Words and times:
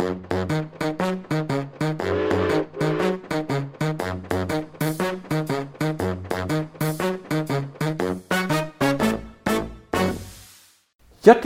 Hjertelig 0.00 0.12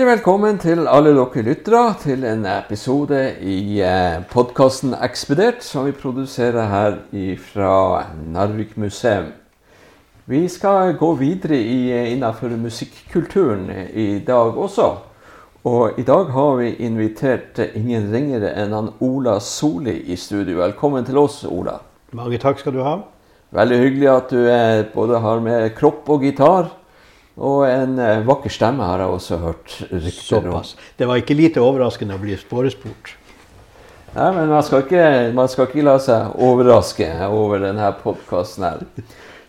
velkommen 0.07 0.61
til 0.63 0.87
alle 0.87 1.11
dere 1.17 1.43
lyttere 1.43 1.95
til 1.99 2.23
en 2.23 2.47
episode 2.47 3.19
i 3.43 3.81
eh, 3.83 4.23
podkasten 4.31 4.95
Ekspedert, 5.03 5.65
som 5.67 5.89
vi 5.89 5.97
produserer 5.99 6.69
her 6.71 7.01
fra 7.43 8.05
Narvik 8.23 8.77
museum. 8.79 9.33
Vi 10.31 10.49
skal 10.49 10.95
gå 10.95 11.11
videre 11.19 11.59
eh, 11.59 12.13
innenfor 12.13 12.55
musikkulturen 12.55 13.67
i 13.91 14.23
dag 14.23 14.55
også. 14.55 15.14
Og 15.65 15.97
i 15.97 16.03
dag 16.05 16.29
har 16.29 16.59
vi 16.59 16.75
invitert 16.85 17.57
ingen 17.73 18.11
ringere 18.13 18.51
enn 18.61 18.75
han 18.77 18.91
Ola 19.01 19.39
Soli 19.41 19.95
i 20.13 20.17
studio. 20.21 20.59
Velkommen 20.61 21.07
til 21.09 21.17
oss, 21.17 21.39
Ola. 21.49 21.79
Mange 22.13 22.37
takk 22.43 22.61
skal 22.61 22.75
du 22.77 22.83
ha. 22.85 22.99
Veldig 23.57 23.79
hyggelig 23.81 24.11
at 24.13 24.35
du 24.35 24.43
er, 24.45 24.83
både 24.93 25.23
har 25.25 25.41
med 25.41 25.71
kropp 25.79 26.11
og 26.13 26.27
gitar. 26.29 26.69
Og 27.41 27.65
en 27.65 27.97
eh, 27.97 28.21
vakker 28.29 28.53
stemme 28.53 28.85
har 28.85 29.01
jeg 29.07 29.17
også 29.17 29.41
hørt 29.41 29.79
rykter 29.89 30.51
om. 30.53 30.69
Det 31.01 31.09
var 31.09 31.23
ikke 31.23 31.39
lite 31.39 31.65
overraskende 31.65 32.19
å 32.19 32.21
bli 32.21 32.37
sporespurt. 32.37 33.15
Nei, 34.19 34.29
men 34.37 34.53
man 34.53 34.69
skal, 34.69 34.85
ikke, 34.85 35.33
man 35.33 35.49
skal 35.49 35.71
ikke 35.71 35.89
la 35.89 35.97
seg 35.97 36.37
overraske 36.45 37.09
over 37.25 37.65
denne 37.65 37.89
podkasten 38.05 38.69
her. 38.69 38.85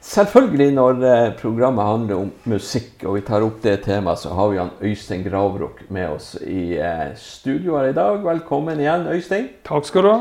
Selvfølgelig 0.05 0.71
når 0.71 0.99
eh, 1.01 1.31
programmet 1.39 1.85
handler 1.85 2.15
om 2.15 2.27
musikk, 2.45 3.01
og 3.05 3.15
vi 3.15 3.21
tar 3.25 3.41
opp 3.41 3.63
det 3.63 3.79
temaet, 3.87 4.21
så 4.21 4.35
har 4.37 4.51
vi 4.51 4.59
han 4.61 4.69
Øystein 4.85 5.23
Gravrok 5.25 5.81
med 5.89 6.11
oss 6.13 6.35
i 6.45 6.77
eh, 6.77 7.15
studio 7.17 7.79
her 7.79 7.89
i 7.89 7.95
dag. 7.97 8.19
Velkommen 8.21 8.79
igjen, 8.79 9.07
Øystein. 9.09 9.49
Takk 9.65 9.89
skal 9.89 10.05
du 10.05 10.11
ha. 10.11 10.19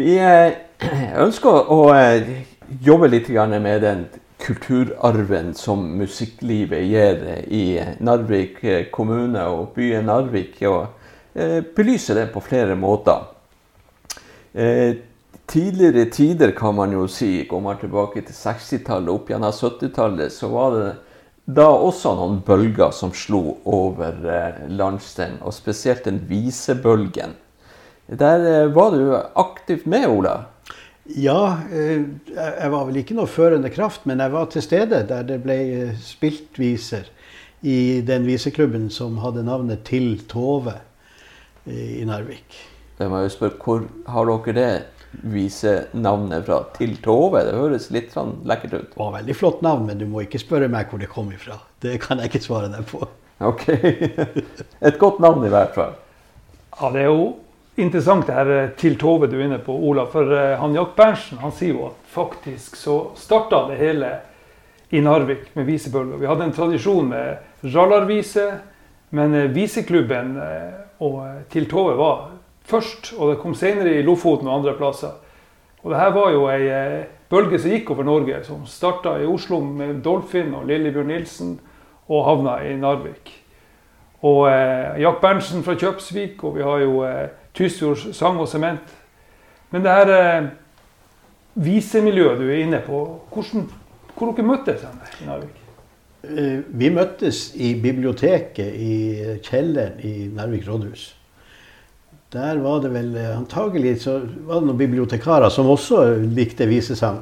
Vi 0.00 0.16
eh, 0.16 0.56
ønsker 1.26 1.70
å 1.76 1.92
jobbe 2.88 3.12
litt 3.12 3.28
med 3.28 3.84
den 3.84 4.06
kulturarven 4.40 5.52
som 5.54 5.84
musikklivet 6.00 6.88
gir 6.88 7.44
i 7.52 7.64
Narvik 8.00 8.64
kommune 8.92 9.44
og 9.44 9.74
byen 9.76 10.08
Narvik, 10.08 10.56
og 10.64 10.86
belyse 11.76 12.16
det 12.16 12.30
på 12.32 12.40
flere 12.40 12.76
måter. 12.76 13.28
Tidligere 15.46 16.06
tider, 16.10 16.50
kan 16.56 16.74
man 16.74 16.92
jo 16.92 17.04
si, 17.08 17.44
går 17.48 17.60
man 17.60 17.76
tilbake 17.80 18.22
til 18.24 18.34
60-tallet, 18.34 19.10
opp 19.12 19.28
gjennom 19.28 19.52
70-tallet, 19.52 20.32
så 20.32 20.48
var 20.48 20.76
det 20.78 20.92
da 21.44 21.66
også 21.68 22.14
noen 22.16 22.38
bølger 22.46 22.94
som 22.96 23.12
slo 23.12 23.58
over 23.68 24.24
eh, 24.24 24.62
landsdelen, 24.72 25.42
og 25.44 25.52
spesielt 25.52 26.06
den 26.08 26.22
visebølgen. 26.30 27.36
Der 28.08 28.46
eh, 28.48 28.72
var 28.72 28.96
du 28.96 29.12
aktivt 29.40 29.84
med, 29.84 30.08
Ola? 30.08 30.38
Ja, 31.12 31.58
eh, 31.68 32.06
jeg 32.32 32.72
var 32.72 32.88
vel 32.88 33.02
ikke 33.02 33.18
noe 33.18 33.28
førende 33.28 33.68
kraft, 33.74 34.08
men 34.08 34.24
jeg 34.24 34.32
var 34.32 34.48
til 34.48 34.64
stede 34.64 35.02
der 35.10 35.28
det 35.28 35.42
ble 35.44 35.58
spilt 36.00 36.56
viser 36.56 37.12
i 37.60 38.00
den 38.04 38.24
viseklubben 38.24 38.88
som 38.92 39.20
hadde 39.20 39.44
navnet 39.44 39.84
Til 39.84 40.16
Tove 40.28 40.78
i 41.68 42.04
Narvik. 42.04 42.56
Jeg 42.98 43.12
må 43.12 43.22
jo 43.24 43.30
spørre, 43.32 43.56
Hvor 43.60 43.86
har 44.08 44.28
dere 44.28 44.56
det 44.56 44.72
visenavnet 45.22 46.46
fra? 46.46 46.60
Til 46.76 46.96
Tove? 47.04 47.44
Det 47.46 47.54
høres 47.56 47.90
litt 47.94 48.14
sånn 48.14 48.36
lekkert 48.48 48.74
ut. 48.78 48.88
Det 48.94 49.00
var 49.00 49.14
veldig 49.18 49.36
flott 49.38 49.62
navn, 49.64 49.86
men 49.88 50.00
du 50.00 50.06
må 50.10 50.24
ikke 50.24 50.42
spørre 50.42 50.70
meg 50.72 50.90
hvor 50.90 51.02
det 51.02 51.10
kom 51.12 51.30
ifra. 51.34 51.60
Det 51.84 51.98
kan 52.02 52.22
jeg 52.22 52.32
ikke 52.32 52.44
svare 52.46 52.72
deg 52.72 52.86
på. 52.90 53.02
Ok. 53.44 53.68
Et 54.86 54.98
godt 54.98 55.22
navn 55.22 55.46
i 55.46 55.52
hvert 55.52 55.74
fall. 55.76 55.96
Ja, 56.80 56.90
Det 56.90 57.02
er 57.02 57.10
jo 57.10 57.32
interessant 57.76 58.26
det 58.26 58.36
her 58.36 58.52
eh, 58.54 58.70
til 58.78 58.98
Tove 58.98 59.28
du 59.30 59.38
er 59.38 59.46
inne 59.48 59.60
på, 59.62 59.74
Ola. 59.88 60.06
For 60.10 60.30
eh, 60.34 60.54
han 60.60 60.76
Jack 60.76 60.94
Berntsen 60.98 61.42
han 61.42 61.54
sier 61.54 61.74
jo 61.74 61.88
at 61.90 62.12
faktisk 62.14 62.78
så 62.78 62.98
starta 63.18 63.64
det 63.70 63.80
hele 63.80 64.12
i 64.94 65.02
Narvik 65.02 65.50
med 65.56 65.66
visebølger. 65.66 66.20
Vi 66.20 66.30
hadde 66.30 66.46
en 66.48 66.54
tradisjon 66.54 67.10
med 67.10 67.72
rallarvise, 67.74 68.46
men 69.14 69.34
eh, 69.34 69.50
viseklubben 69.54 70.36
og 71.02 71.20
til 71.50 71.66
Tove 71.70 71.96
var 71.98 72.28
først. 72.64 73.12
Og 73.18 73.32
det 73.32 73.40
kom 73.42 73.54
senere 73.54 73.98
i 73.98 74.02
Lofoten 74.06 74.48
og 74.48 74.58
andre 74.60 74.74
plasser. 74.78 75.14
Og 75.84 75.92
det 75.92 76.00
her 76.00 76.14
var 76.16 76.32
jo 76.32 76.48
ei 76.48 77.04
bølge 77.30 77.58
som 77.60 77.72
gikk 77.72 77.90
over 77.92 78.06
Norge, 78.06 78.40
som 78.46 78.66
starta 78.68 79.18
i 79.20 79.28
Oslo 79.28 79.60
med 79.60 80.02
Dolphin 80.04 80.54
og 80.56 80.66
Lillebjørn 80.68 81.10
Nilsen, 81.12 81.56
og 82.08 82.24
havna 82.28 82.58
i 82.64 82.74
Narvik. 82.76 83.32
Og 84.24 84.46
eh, 84.48 85.00
Jack 85.02 85.20
Berntsen 85.20 85.64
fra 85.64 85.76
Kjøpsvik, 85.76 86.44
og 86.44 86.56
vi 86.56 86.64
har 86.64 86.84
jo 86.84 87.00
eh, 87.04 87.32
Tysfjord 87.56 88.12
sang 88.16 88.40
og 88.40 88.48
sement. 88.48 88.94
Men 89.72 89.84
det 89.84 89.92
her 89.92 90.12
eh, 90.14 90.46
visemiljøet 91.54 92.40
du 92.40 92.46
er 92.48 92.62
inne 92.64 92.80
på, 92.84 93.02
hvordan, 93.32 93.66
hvor 94.14 94.32
dere 94.32 94.48
møttes 94.48 94.80
dere 94.84 95.12
i 95.20 95.28
Narvik? 95.28 95.60
Eh, 96.24 96.60
vi 96.68 96.92
møttes 96.92 97.50
i 97.56 97.74
biblioteket 97.80 98.72
i 98.80 98.94
kjelleren 99.44 100.00
i 100.00 100.14
Narvik 100.32 100.68
rådhus. 100.68 101.10
Der 102.34 102.58
var 102.58 102.80
det 102.82 102.90
vel 102.90 103.12
eh, 103.14 103.30
antagelig 103.36 104.00
så 104.02 104.16
var 104.42 104.58
det 104.58 104.66
noen 104.66 104.78
bibliotekarer 104.80 105.52
som 105.54 105.68
også 105.70 106.00
likte 106.34 106.66
visesang, 106.66 107.20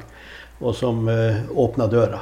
og 0.57 0.73
som 0.73 1.03
uh, 1.05 1.43
åpna 1.59 1.85
døra. 1.91 2.21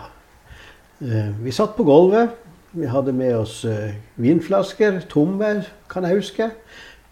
Uh, 1.00 1.30
vi 1.40 1.54
satt 1.56 1.78
på 1.78 1.86
gulvet. 1.88 2.34
Vi 2.76 2.90
hadde 2.92 3.14
med 3.16 3.38
oss 3.38 3.62
uh, 3.64 3.94
vinflasker, 4.20 4.98
tomme, 5.12 5.62
kan 5.92 6.08
jeg 6.08 6.20
huske, 6.20 6.50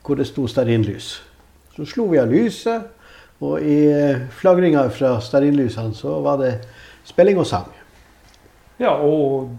hvor 0.03 0.19
det 0.19 0.27
sto 0.27 0.47
stearinlys. 0.51 1.13
Så 1.77 1.87
slo 1.87 2.09
vi 2.11 2.19
av 2.19 2.33
lyset, 2.33 2.89
og 3.39 3.63
i 3.63 3.77
uh, 3.87 4.25
flagringa 4.35 4.83
fra 4.91 5.13
stearinlysene 5.23 5.95
så 5.95 6.17
var 6.25 6.41
det 6.43 6.57
spilling 7.07 7.39
og 7.39 7.47
sang. 7.47 7.69
Ja, 8.83 8.97
og 8.99 9.55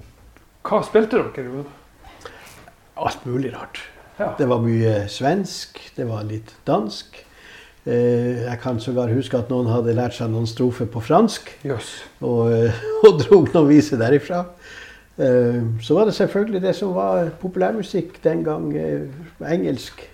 hva 0.69 0.83
spilte 0.85 1.23
dere? 1.33 1.65
Alt 3.01 3.25
mulig 3.25 3.55
rart. 3.57 3.81
Ja. 4.21 4.35
Det 4.37 4.47
var 4.51 4.61
mye 4.61 4.95
svensk, 5.09 5.81
det 5.97 6.05
var 6.09 6.27
litt 6.29 6.53
dansk. 6.69 7.23
Eh, 7.89 8.45
jeg 8.45 8.59
kan 8.61 8.81
sågar 8.83 9.13
huske 9.15 9.39
at 9.39 9.49
noen 9.49 9.71
hadde 9.73 9.97
lært 9.97 10.19
seg 10.19 10.29
noen 10.29 10.49
strofer 10.49 10.91
på 10.93 11.01
fransk. 11.01 11.49
Yes. 11.65 11.95
Og, 12.21 12.51
eh, 12.53 12.83
og 13.09 13.23
dro 13.23 13.41
noen 13.47 13.71
viser 13.71 14.01
derifra. 14.01 14.45
Eh, 15.17 15.63
så 15.81 15.97
var 15.97 16.09
det 16.09 16.19
selvfølgelig 16.19 16.63
det 16.67 16.75
som 16.77 16.93
var 16.97 17.33
populærmusikk 17.41 18.21
den 18.25 18.45
gang, 18.45 18.69
eh, 18.77 19.09
engelsk. 19.49 20.05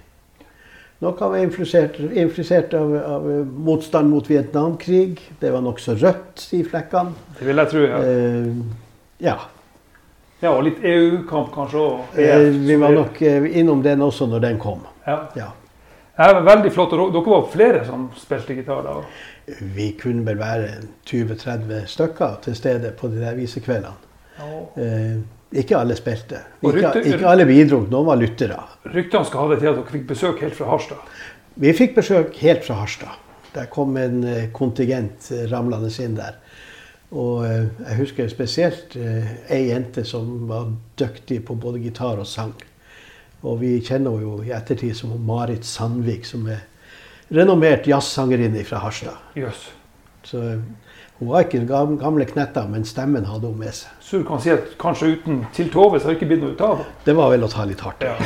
Noe 1.02 1.12
var 1.18 1.36
influsert, 1.42 1.98
influsert 2.16 2.72
av, 2.78 2.94
av 2.96 3.26
motstand 3.66 4.08
mot 4.08 4.30
Vietnamkrig. 4.30 5.18
Det 5.42 5.50
var 5.52 5.66
nokså 5.66 5.98
rødt 5.98 6.46
i 6.56 6.62
flekkene. 6.64 7.12
Det 7.36 7.50
vil 7.50 7.60
jeg 7.60 7.72
tro, 7.74 7.84
ja. 7.90 8.00
Eh, 8.06 8.48
ja. 9.26 9.36
Ja, 10.40 10.52
Og 10.52 10.66
litt 10.66 10.82
EU-kamp 10.84 11.52
kanskje 11.54 11.80
òg. 11.80 12.18
Eh, 12.20 12.48
vi 12.52 12.76
var 12.76 12.92
nok 12.92 13.22
eh, 13.24 13.46
innom 13.60 13.80
den 13.82 14.02
også 14.04 14.26
når 14.28 14.42
den 14.44 14.58
kom. 14.60 14.82
Ja. 15.06 15.22
Ja. 15.36 15.52
Det 16.16 16.32
var 16.32 16.42
veldig 16.44 16.72
flott. 16.72 16.92
og 16.92 17.12
Dere 17.12 17.30
var 17.30 17.48
flere 17.52 17.84
som 17.86 18.08
spilte 18.16 18.56
gitar 18.56 18.82
da? 18.84 18.98
Vi 19.76 19.90
kunne 20.00 20.24
vel 20.26 20.38
være 20.40 20.70
20-30 21.08 21.86
stykker 21.92 22.38
til 22.44 22.56
stede 22.56 22.92
på 22.96 23.08
de 23.12 23.20
der 23.20 23.36
visekveldene. 23.36 23.96
Ja. 24.36 24.60
Eh, 24.82 25.16
ikke 25.56 25.76
alle 25.78 25.96
spilte. 25.96 26.42
Ikke, 26.64 26.92
ikke 27.00 27.28
alle 27.28 27.46
bidro. 27.48 27.84
Noen 27.88 28.08
var 28.08 28.20
lyttere. 28.20 28.58
Ryktene 28.92 29.28
skal 29.28 29.44
ha 29.44 29.52
det 29.54 29.60
til 29.62 29.70
at 29.70 29.78
dere 29.78 29.92
fikk 29.92 30.08
besøk 30.08 30.42
helt 30.44 30.56
fra 30.58 30.68
Harstad. 30.72 31.20
Vi 31.56 31.72
fikk 31.76 31.94
besøk 31.96 32.36
helt 32.42 32.66
fra 32.66 32.80
Harstad. 32.82 33.22
Der 33.56 33.68
kom 33.72 33.96
en 33.96 34.24
eh, 34.28 34.48
kontingent 34.52 35.30
ramlende 35.52 35.92
inn 36.04 36.18
der. 36.18 36.36
Og 37.14 37.44
eh, 37.46 37.66
jeg 37.86 37.98
husker 38.00 38.28
spesielt 38.32 38.96
eh, 38.98 39.28
ei 39.54 39.68
jente 39.68 40.02
som 40.04 40.48
var 40.48 40.72
dyktig 40.98 41.44
på 41.46 41.54
både 41.54 41.78
gitar 41.84 42.18
og 42.18 42.26
sang. 42.26 42.54
Og 43.46 43.60
vi 43.60 43.76
kjenner 43.78 44.16
henne 44.16 44.24
jo 44.24 44.40
i 44.42 44.50
ettertid 44.56 44.96
som 44.98 45.12
Marit 45.26 45.64
Sandvik, 45.68 46.24
som 46.26 46.48
er 46.50 46.64
renommert 47.30 47.86
jazzsangerinne 47.86 48.64
fra 48.66 48.80
Harstad. 48.82 49.14
Yes. 49.38 49.68
Så 50.26 50.40
eh, 50.42 50.58
hun 51.20 51.30
var 51.30 51.46
ikke 51.46 51.62
gam- 51.68 51.94
gamle 52.00 52.26
knetta, 52.28 52.66
men 52.68 52.82
stemmen 52.84 53.24
hadde 53.24 53.46
hun 53.48 53.56
med 53.62 53.72
seg. 53.72 53.92
Så 54.04 54.18
du 54.20 54.26
kan 54.28 54.42
si 54.42 54.50
at 54.52 54.74
kanskje 54.82 55.14
uten 55.14 55.44
til 55.56 55.70
Tove 55.72 56.00
så 56.00 56.08
har 56.10 56.16
det 56.16 56.18
ikke 56.18 56.28
blitt 56.34 56.42
noe 56.42 56.52
ut 56.58 56.64
av 56.66 56.80
det? 56.82 56.88
Det 57.06 57.14
var 57.16 57.30
vel 57.32 57.46
å 57.46 57.48
ta 57.54 57.64
litt 57.70 57.80
hardt. 57.86 58.02
Ja. 58.04 58.18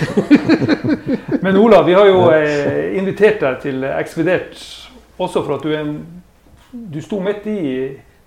Men 1.44 1.56
Ola, 1.60 1.82
vi 1.86 1.94
har 1.94 2.08
jo 2.08 2.24
eh, 2.34 2.96
invitert 2.98 3.44
deg 3.44 3.60
til 3.62 3.84
Ekspedert 3.92 4.56
også 5.20 5.42
for 5.44 5.58
at 5.58 5.64
du 5.68 5.74
en 5.76 5.92
Du 6.72 7.00
sto 7.02 7.18
midt 7.22 7.46
i 7.50 7.60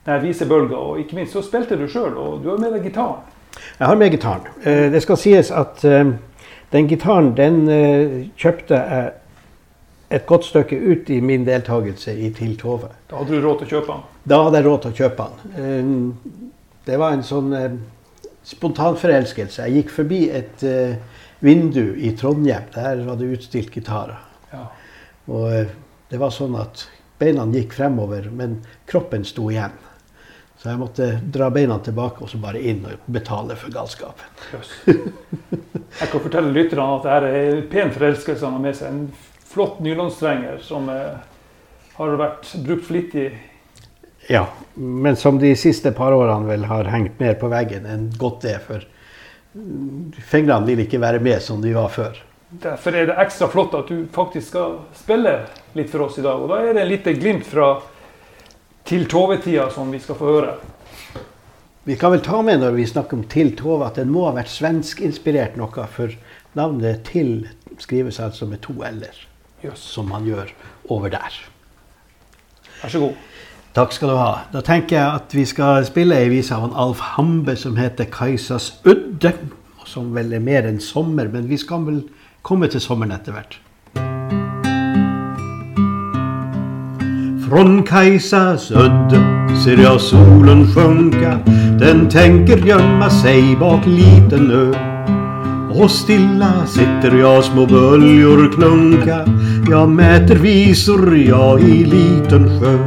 denne 0.06 0.22
visebølga, 0.24 0.76
og 0.76 1.00
ikke 1.00 1.16
minst 1.16 1.36
så 1.36 1.44
spilte 1.46 1.78
du 1.80 1.88
sjøl, 1.88 2.16
og 2.18 2.44
du 2.44 2.50
har 2.52 2.62
med 2.62 2.76
deg 2.76 2.88
gitaren. 2.90 3.24
Jeg 3.80 3.88
har 3.88 3.96
med 3.96 4.12
gitaren. 4.12 4.48
Eh, 4.66 4.92
Det 4.92 5.02
skal 5.02 5.18
sies 5.18 5.52
at 5.52 5.84
eh, 5.86 6.14
den 6.74 6.88
gitaren 6.88 7.34
den 7.38 7.70
eh, 7.70 8.16
kjøpte 8.38 8.80
jeg 8.80 9.12
et 10.14 10.26
godt 10.26 10.46
stykke 10.46 10.78
ut 10.78 11.10
i 11.10 11.20
min 11.22 11.46
deltakelse 11.46 12.14
i 12.14 12.30
Til 12.34 12.58
Tove. 12.58 12.90
Da 13.10 13.18
hadde 13.18 13.34
du 13.34 13.42
råd 13.42 13.64
til 13.64 13.66
å 13.66 13.70
kjøpe 13.70 13.94
den. 13.94 14.04
Da 14.30 14.44
hadde 14.44 14.60
jeg 14.60 14.66
råd 14.68 14.82
til 14.82 14.92
å 14.92 14.98
kjøpe 15.00 15.26
den. 15.56 16.04
Det 16.86 17.00
var 17.00 17.16
en 17.16 17.24
sånn 17.26 17.50
spontanforelskelse. 17.50 18.44
spontan 18.44 19.00
forelskelse. 19.02 19.64
Jeg 19.64 19.74
gikk 19.80 19.90
forbi 19.96 20.20
et, 20.30 20.66
vindu 21.42 21.96
i 21.98 22.12
Trondheim. 22.16 22.70
Der 22.76 23.02
var 23.08 23.18
det 23.18 23.32
utstilt 23.40 23.72
gitarer. 23.74 24.22
Ja. 24.52 24.68
Og 25.28 25.74
det 26.12 26.20
var 26.22 26.30
sånn 26.30 26.56
at 26.62 26.86
beina 27.18 27.48
gikk 27.50 27.74
fremover, 27.74 28.30
men 28.30 28.60
kroppen 28.86 29.26
sto 29.26 29.50
igjen. 29.50 29.74
Så 30.64 30.70
jeg 30.72 30.80
måtte 30.80 31.08
dra 31.28 31.50
beina 31.52 31.76
tilbake 31.84 32.24
og 32.24 32.30
så 32.32 32.38
bare 32.40 32.62
inn 32.64 32.86
og 32.88 33.08
betale 33.12 33.58
for 33.60 33.74
galskapen. 33.74 34.30
Jeg 34.88 36.08
kan 36.08 36.22
fortelle 36.24 36.54
lytterne 36.56 36.86
at 36.96 37.04
dette 37.04 37.32
er 37.36 37.50
en 37.50 37.66
pen 37.68 37.92
forelskelse 37.92 38.48
han 38.48 38.56
har 38.56 38.64
med 38.64 38.78
seg. 38.80 38.94
En 38.96 39.34
flott 39.52 39.82
nylonstrenger 39.84 40.62
som 40.64 40.88
eh, 40.90 41.20
har 41.98 42.16
vært 42.22 42.54
brukt 42.64 42.88
flittig. 42.88 43.28
Ja, 44.32 44.46
men 44.80 45.20
som 45.20 45.36
de 45.42 45.52
siste 45.60 45.92
par 45.92 46.16
årene 46.16 46.48
vel 46.48 46.64
har 46.72 46.88
hengt 46.96 47.20
mer 47.20 47.36
på 47.44 47.52
veggen 47.52 47.84
enn 47.84 48.08
godt 48.16 48.48
det. 48.48 48.56
For 48.64 48.88
fingrene 50.32 50.72
vil 50.72 50.86
ikke 50.88 51.04
være 51.04 51.20
med 51.28 51.44
som 51.44 51.60
de 51.60 51.76
var 51.76 51.92
før. 51.92 52.24
Derfor 52.64 52.96
er 52.96 53.12
det 53.12 53.20
ekstra 53.20 53.52
flott 53.52 53.76
at 53.76 53.92
du 53.92 54.06
faktisk 54.16 54.56
skal 54.56 54.80
spille 54.96 55.42
litt 55.76 55.92
for 55.92 56.08
oss 56.08 56.22
i 56.22 56.24
dag. 56.24 56.40
Og 56.40 56.56
da 56.56 56.64
er 56.64 56.72
det 56.72 56.88
en 56.88 56.94
lite 56.96 57.20
glimt 57.20 57.52
fra 57.52 57.76
til 58.86 59.06
Tove-tida 59.10 59.70
som 59.72 59.92
vi 59.92 60.00
skal 60.04 60.18
få 60.20 60.32
høre. 60.36 60.56
Vi 61.84 61.96
kan 62.00 62.14
vel 62.14 62.24
ta 62.24 62.42
med 62.46 62.62
når 62.64 62.78
vi 62.78 62.88
snakker 62.88 63.18
om 63.18 63.24
Til 63.28 63.52
Tove 63.60 63.88
at 63.90 63.98
den 64.00 64.12
må 64.12 64.24
ha 64.28 64.36
vært 64.38 64.52
svenskinspirert 64.52 65.58
noe, 65.60 65.88
for 65.92 66.14
navnet 66.56 67.04
Til 67.10 67.50
skrives 67.82 68.22
altså 68.24 68.48
med 68.48 68.62
to 68.64 68.76
l-er, 68.88 69.18
yes. 69.66 69.82
som 69.82 70.08
man 70.12 70.24
gjør 70.28 70.54
over 70.94 71.12
der. 71.12 71.40
Vær 72.84 72.94
så 72.94 73.02
god. 73.04 73.20
Takk 73.74 73.96
skal 73.96 74.12
du 74.14 74.16
ha. 74.20 74.32
Da 74.54 74.62
tenker 74.62 74.96
jeg 74.96 75.20
at 75.20 75.34
vi 75.34 75.44
skal 75.50 75.84
spille 75.88 76.20
ei 76.22 76.30
vise 76.30 76.54
av 76.54 76.68
en 76.68 76.76
Alf 76.78 77.02
Hambe 77.16 77.56
som 77.58 77.76
heter 77.80 78.06
'Kajsas 78.06 78.74
Udde'. 78.86 79.34
Som 79.86 80.14
vel 80.16 80.34
er 80.34 80.40
mer 80.40 80.64
enn 80.64 80.80
sommer, 80.80 81.28
men 81.28 81.50
vi 81.50 81.58
skal 81.58 81.84
vel 81.86 82.04
komme 82.42 82.68
til 82.68 82.80
sommeren 82.80 83.12
etter 83.12 83.34
hvert. 83.36 83.58
Från 87.54 87.84
Kajsas 87.84 88.68
ser 89.64 89.84
jag 89.84 90.02
solen 90.02 90.68
sjunka 90.76 91.40
Den 91.80 92.10
tänker 92.10 92.58
gömma 92.58 93.10
sig 93.10 93.58
bak 93.60 93.86
liten 93.86 94.52
ö 94.52 94.74
Och 95.70 95.92
stilla 95.92 96.66
sitter 96.66 97.18
jag 97.20 97.44
små 97.44 97.66
böljor 97.66 98.52
klunka 98.54 99.26
Jag 99.70 99.90
mäter 99.90 100.36
visor 100.36 101.18
jag 101.18 101.62
i 101.62 101.86
liten 101.86 102.60
sjö 102.60 102.78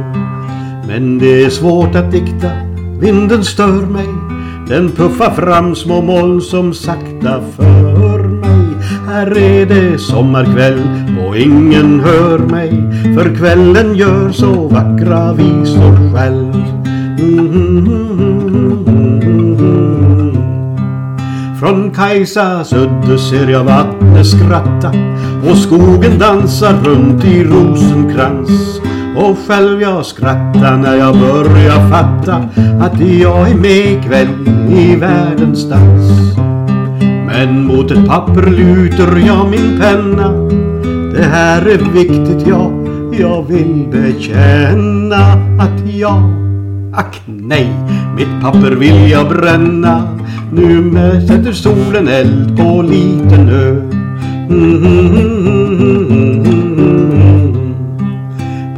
Men 0.87 1.17
det 1.17 1.43
är 1.43 1.49
svårt 1.49 1.95
att 1.95 2.11
dikta, 2.11 2.51
vinden 2.99 3.43
stör 3.43 3.85
mig 3.85 4.07
Den 4.67 4.91
puffar 4.91 5.31
fram 5.31 5.75
små 5.75 6.01
moln 6.01 6.41
som 6.41 6.73
sakta 6.73 7.41
för 7.55 8.16
mig 9.07 9.37
er 9.37 9.65
det 9.65 9.99
sommerkveld, 10.01 10.83
og 11.27 11.37
ingen 11.37 11.99
hør 11.99 12.43
meg, 12.51 12.73
for 13.15 13.29
kvelden 13.37 13.95
gjør 13.95 14.31
så 14.31 14.51
vackra 14.71 15.31
visor 15.33 15.95
själv 16.13 16.57
Från 21.59 21.91
Kajsas 21.91 22.73
udde 22.73 23.17
ser 23.19 23.49
jeg 23.49 23.65
vattnet 23.65 24.27
skratta 24.27 24.91
og 25.41 25.57
skogen 25.57 26.19
danser 26.21 26.77
rundt 26.85 27.25
i 27.25 27.41
rosenkrans. 27.43 28.81
Og 29.17 29.37
själv 29.47 29.81
jag 29.81 30.05
skrattar 30.05 30.77
när 30.77 30.95
jag 30.95 31.19
börjar 31.19 31.89
fatta 31.89 32.35
att 32.81 32.99
jag 32.99 33.49
är 33.49 33.55
med 33.55 33.91
ikväll 33.91 34.47
i 34.69 34.95
världens 34.95 35.69
dans. 35.69 36.37
Men 37.27 37.67
mot 37.67 37.91
ett 37.91 38.07
papper 38.07 38.51
luter 38.51 39.27
jag 39.27 39.49
min 39.49 39.79
penna. 39.79 40.31
Det 41.13 41.23
här 41.23 41.61
är 41.61 41.91
viktigt, 41.93 42.47
ja, 42.47 42.71
jag 43.19 43.43
vill 43.43 43.87
bekänna 43.91 45.33
att 45.59 45.89
jag 45.93 46.23
Ack 46.93 47.21
nej, 47.25 47.69
mitt 48.17 48.41
papper 48.41 48.71
vill 48.71 49.11
jag 49.11 49.29
bränna 49.29 50.17
Nu 50.51 50.91
sätter 51.27 51.51
solen 51.51 52.07
eld 52.07 52.57
på 52.57 52.81
liten 52.81 53.49
ö 53.49 53.81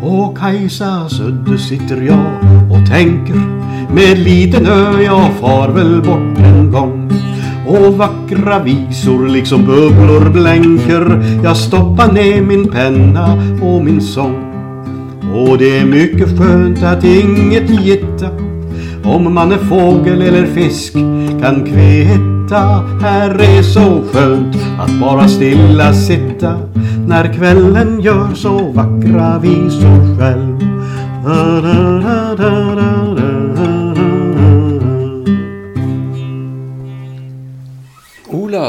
På 0.02 0.36
Kajsas 0.40 1.20
udde 1.20 1.58
sitter 1.58 2.02
jag 2.02 2.26
och 2.72 2.88
tänker 2.88 3.36
Med 3.94 4.20
liten 4.20 4.66
ö 4.66 5.02
jag 5.02 5.34
far 5.34 5.70
väl 5.70 6.02
bort 6.02 6.38
en 6.38 6.72
gång 6.72 7.12
och 7.70 7.98
vackra 7.98 8.60
visor 8.60 9.28
liksom 9.28 9.66
bubblor 9.66 10.30
blänker. 10.30 11.24
Jag 11.44 11.58
stoppar 11.58 12.12
ner 12.12 12.42
min 12.42 12.68
penna 12.68 13.34
och 13.62 13.86
min 13.86 14.02
sång. 14.02 14.50
Och 15.34 15.58
det 15.58 15.78
är 15.78 15.86
mycket 15.86 16.38
skönt 16.38 16.84
att 16.84 17.04
inget 17.04 17.70
gitta 17.70 18.30
Om 19.04 19.34
man 19.34 19.52
är 19.52 19.58
fågel 19.58 20.22
eller 20.22 20.46
fisk 20.46 20.94
kan 21.42 21.66
kvitta 21.66 22.60
Här 23.02 23.30
är 23.30 23.62
så 23.62 24.04
skönt 24.14 24.56
att 24.80 25.02
bara 25.02 25.28
stilla 25.28 25.94
sitta 25.94 26.58
När 27.08 27.34
kvällen 27.34 28.02
gör 28.02 28.28
så 28.34 28.72
vackra 28.72 29.40
visor 29.40 30.20
själv. 30.20 30.60
da, 31.24 31.62
da, 31.62 32.76
da, 32.76 33.09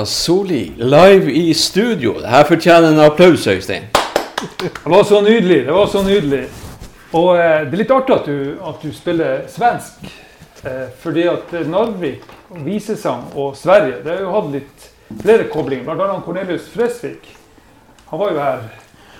Soli 0.06 0.72
live 0.78 1.32
i 1.32 1.52
studio. 1.54 2.14
Det 2.20 2.28
her 2.30 2.44
fortjener 2.48 2.92
en 2.92 3.00
applaus, 3.04 3.46
Øystein. 3.46 3.88
Det 4.58 4.70
var 4.88 5.02
så 5.04 5.20
nydelig. 5.20 5.64
det 5.66 5.72
var 5.72 5.86
så 5.86 6.02
nydelig. 6.02 6.44
Og 7.12 7.34
eh, 7.36 7.64
det 7.66 7.74
er 7.74 7.80
litt 7.82 7.90
artig 7.90 8.14
at 8.14 8.26
du, 8.26 8.58
at 8.64 8.82
du 8.82 8.92
spiller 8.94 9.42
svensk. 9.50 10.04
Eh, 10.64 10.86
fordi 11.02 11.24
at 11.28 11.52
Narvik, 11.66 12.22
visesang 12.64 13.28
og 13.38 13.56
Sverige 13.56 14.00
det 14.04 14.14
har 14.16 14.22
jo 14.24 14.32
hatt 14.36 14.50
litt 14.54 14.88
flere 15.22 15.48
koblinger. 15.52 15.84
Blant 15.84 16.00
annet 16.06 16.24
Cornelius 16.26 16.68
Fresvik. 16.72 17.28
Han 18.10 18.20
var 18.20 18.32
jo 18.32 18.40
her. 18.42 18.64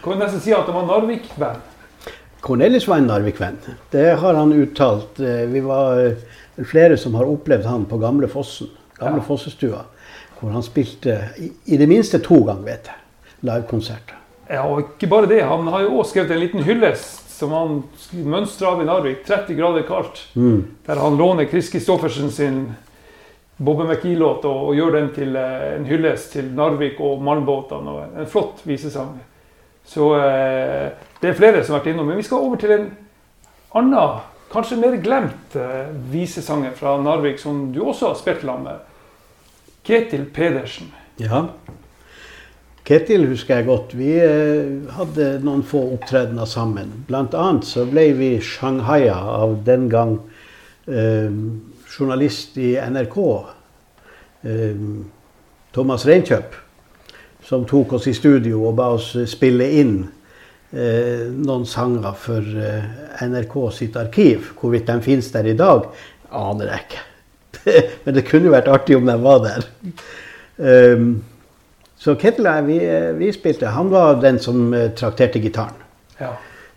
Kan 0.02 0.12
vi 0.14 0.18
nesten 0.24 0.40
si 0.40 0.52
at 0.56 0.66
han 0.70 0.74
var 0.80 0.86
Narvik-venn. 0.88 1.60
Cornelius 2.40 2.86
var 2.88 2.96
en 3.02 3.08
Narvik-venn. 3.10 3.58
Det 3.92 4.06
har 4.22 4.34
han 4.38 4.52
uttalt. 4.56 5.20
Eh, 5.20 5.44
Vi 5.52 5.60
var 5.60 6.00
eh, 6.06 6.64
flere 6.64 6.96
som 6.96 7.14
har 7.18 7.28
opplevd 7.28 7.66
han 7.68 7.84
på 7.88 7.98
Gamle 8.00 8.28
Fossen. 8.28 8.70
Gamle 9.00 9.20
Ja. 9.20 9.26
Fossestua. 9.26 9.82
Hvor 10.40 10.54
han 10.54 10.64
spilte 10.64 11.18
i, 11.38 11.50
i 11.74 11.76
det 11.76 11.88
minste 11.88 12.20
to 12.24 12.42
ganger, 12.46 12.64
vet 12.64 12.90
jeg. 12.90 12.96
Livekonserter. 13.46 14.16
Ja, 14.50 14.64
og 14.66 14.82
ikke 14.82 15.08
bare 15.10 15.28
det. 15.30 15.42
Han 15.46 15.68
har 15.70 15.84
jo 15.84 15.98
også 16.00 16.16
skrevet 16.16 16.34
en 16.34 16.42
liten 16.42 16.64
hyllest 16.66 17.30
som 17.40 17.52
han 17.56 17.82
mønstra 18.26 18.74
av 18.74 18.82
i 18.82 18.86
Narvik. 18.88 19.22
30 19.26 19.56
grader 19.56 19.84
kaldt. 19.88 20.24
Mm. 20.34 20.64
Der 20.86 21.00
han 21.00 21.16
låner 21.16 21.48
Chris 21.48 21.70
Christoffersen 21.72 22.30
sin 22.34 22.64
Bobbe 23.60 23.84
McGee-låt 23.84 24.44
og, 24.48 24.70
og 24.70 24.76
gjør 24.76 24.96
den 24.96 25.08
til 25.16 25.36
eh, 25.36 25.76
en 25.76 25.86
hyllest 25.88 26.32
til 26.36 26.50
Narvik 26.56 27.00
og 27.04 27.22
malmbåtene. 27.24 27.94
og 27.94 28.20
En 28.20 28.28
flott 28.28 28.62
visesang. 28.64 29.18
Så 29.84 30.10
eh, 30.16 30.90
det 31.20 31.30
er 31.30 31.38
flere 31.38 31.64
som 31.64 31.76
har 31.76 31.82
vært 31.82 31.94
innom. 31.94 32.08
Men 32.08 32.20
vi 32.20 32.26
skal 32.26 32.44
over 32.44 32.60
til 32.60 32.74
en 32.76 32.86
annen, 33.76 34.20
kanskje 34.52 34.80
mer 34.80 34.96
glemt 35.04 35.56
eh, 35.60 35.92
visesanger 36.12 36.72
fra 36.76 36.96
Narvik, 37.00 37.40
som 37.40 37.68
du 37.74 37.82
også 37.84 38.10
har 38.10 38.20
spilt 38.20 38.44
sammen 38.44 38.68
med. 38.68 38.89
Ketil 39.86 40.26
Pedersen. 40.34 40.92
Ja. 41.20 41.46
Ketil 42.84 43.26
husker 43.30 43.60
jeg 43.60 43.68
godt. 43.68 43.92
Vi 43.94 44.12
eh, 44.18 44.92
hadde 44.96 45.32
noen 45.44 45.62
få 45.66 45.82
opptredener 45.94 46.48
sammen. 46.48 46.92
Blant 47.08 47.36
annet 47.38 47.68
så 47.68 47.84
ble 47.88 48.08
vi 48.18 48.30
shanghaia 48.44 49.14
av 49.14 49.60
den 49.66 49.88
gang 49.92 50.16
eh, 50.90 51.30
journalist 51.90 52.58
i 52.58 52.74
NRK, 52.80 53.18
eh, 54.42 54.86
Thomas 55.74 56.06
Reinkjøp, 56.08 56.56
som 57.46 57.66
tok 57.68 57.94
oss 57.98 58.08
i 58.10 58.16
studio 58.16 58.64
og 58.68 58.74
ba 58.78 58.88
oss 58.96 59.12
spille 59.30 59.68
inn 59.80 59.94
eh, 60.72 61.28
noen 61.30 61.66
sanger 61.68 62.16
for 62.18 62.42
eh, 62.64 62.90
NRK 63.26 63.60
sitt 63.76 64.00
arkiv. 64.00 64.52
Hvorvidt 64.58 64.90
de 64.90 64.98
finnes 65.04 65.30
der 65.34 65.52
i 65.52 65.56
dag, 65.58 65.88
aner 66.30 66.74
jeg 66.74 66.88
ikke. 66.88 67.06
Men 68.04 68.16
det 68.16 68.26
kunne 68.28 68.50
jo 68.50 68.54
vært 68.54 68.70
artig 68.70 68.96
om 68.98 69.08
de 69.08 69.16
var 69.22 69.42
der. 69.46 69.66
Um, 70.60 71.10
så 72.00 72.14
Ketil 72.16 72.46
og 72.48 72.54
jeg, 72.54 72.66
vi, 72.66 72.78
vi 73.18 73.32
spilte. 73.32 73.72
Han 73.74 73.90
var 73.92 74.20
den 74.22 74.38
som 74.40 74.70
eh, 74.72 74.88
trakterte 74.96 75.40
gitaren. 75.42 75.76
Ja. 76.20 76.30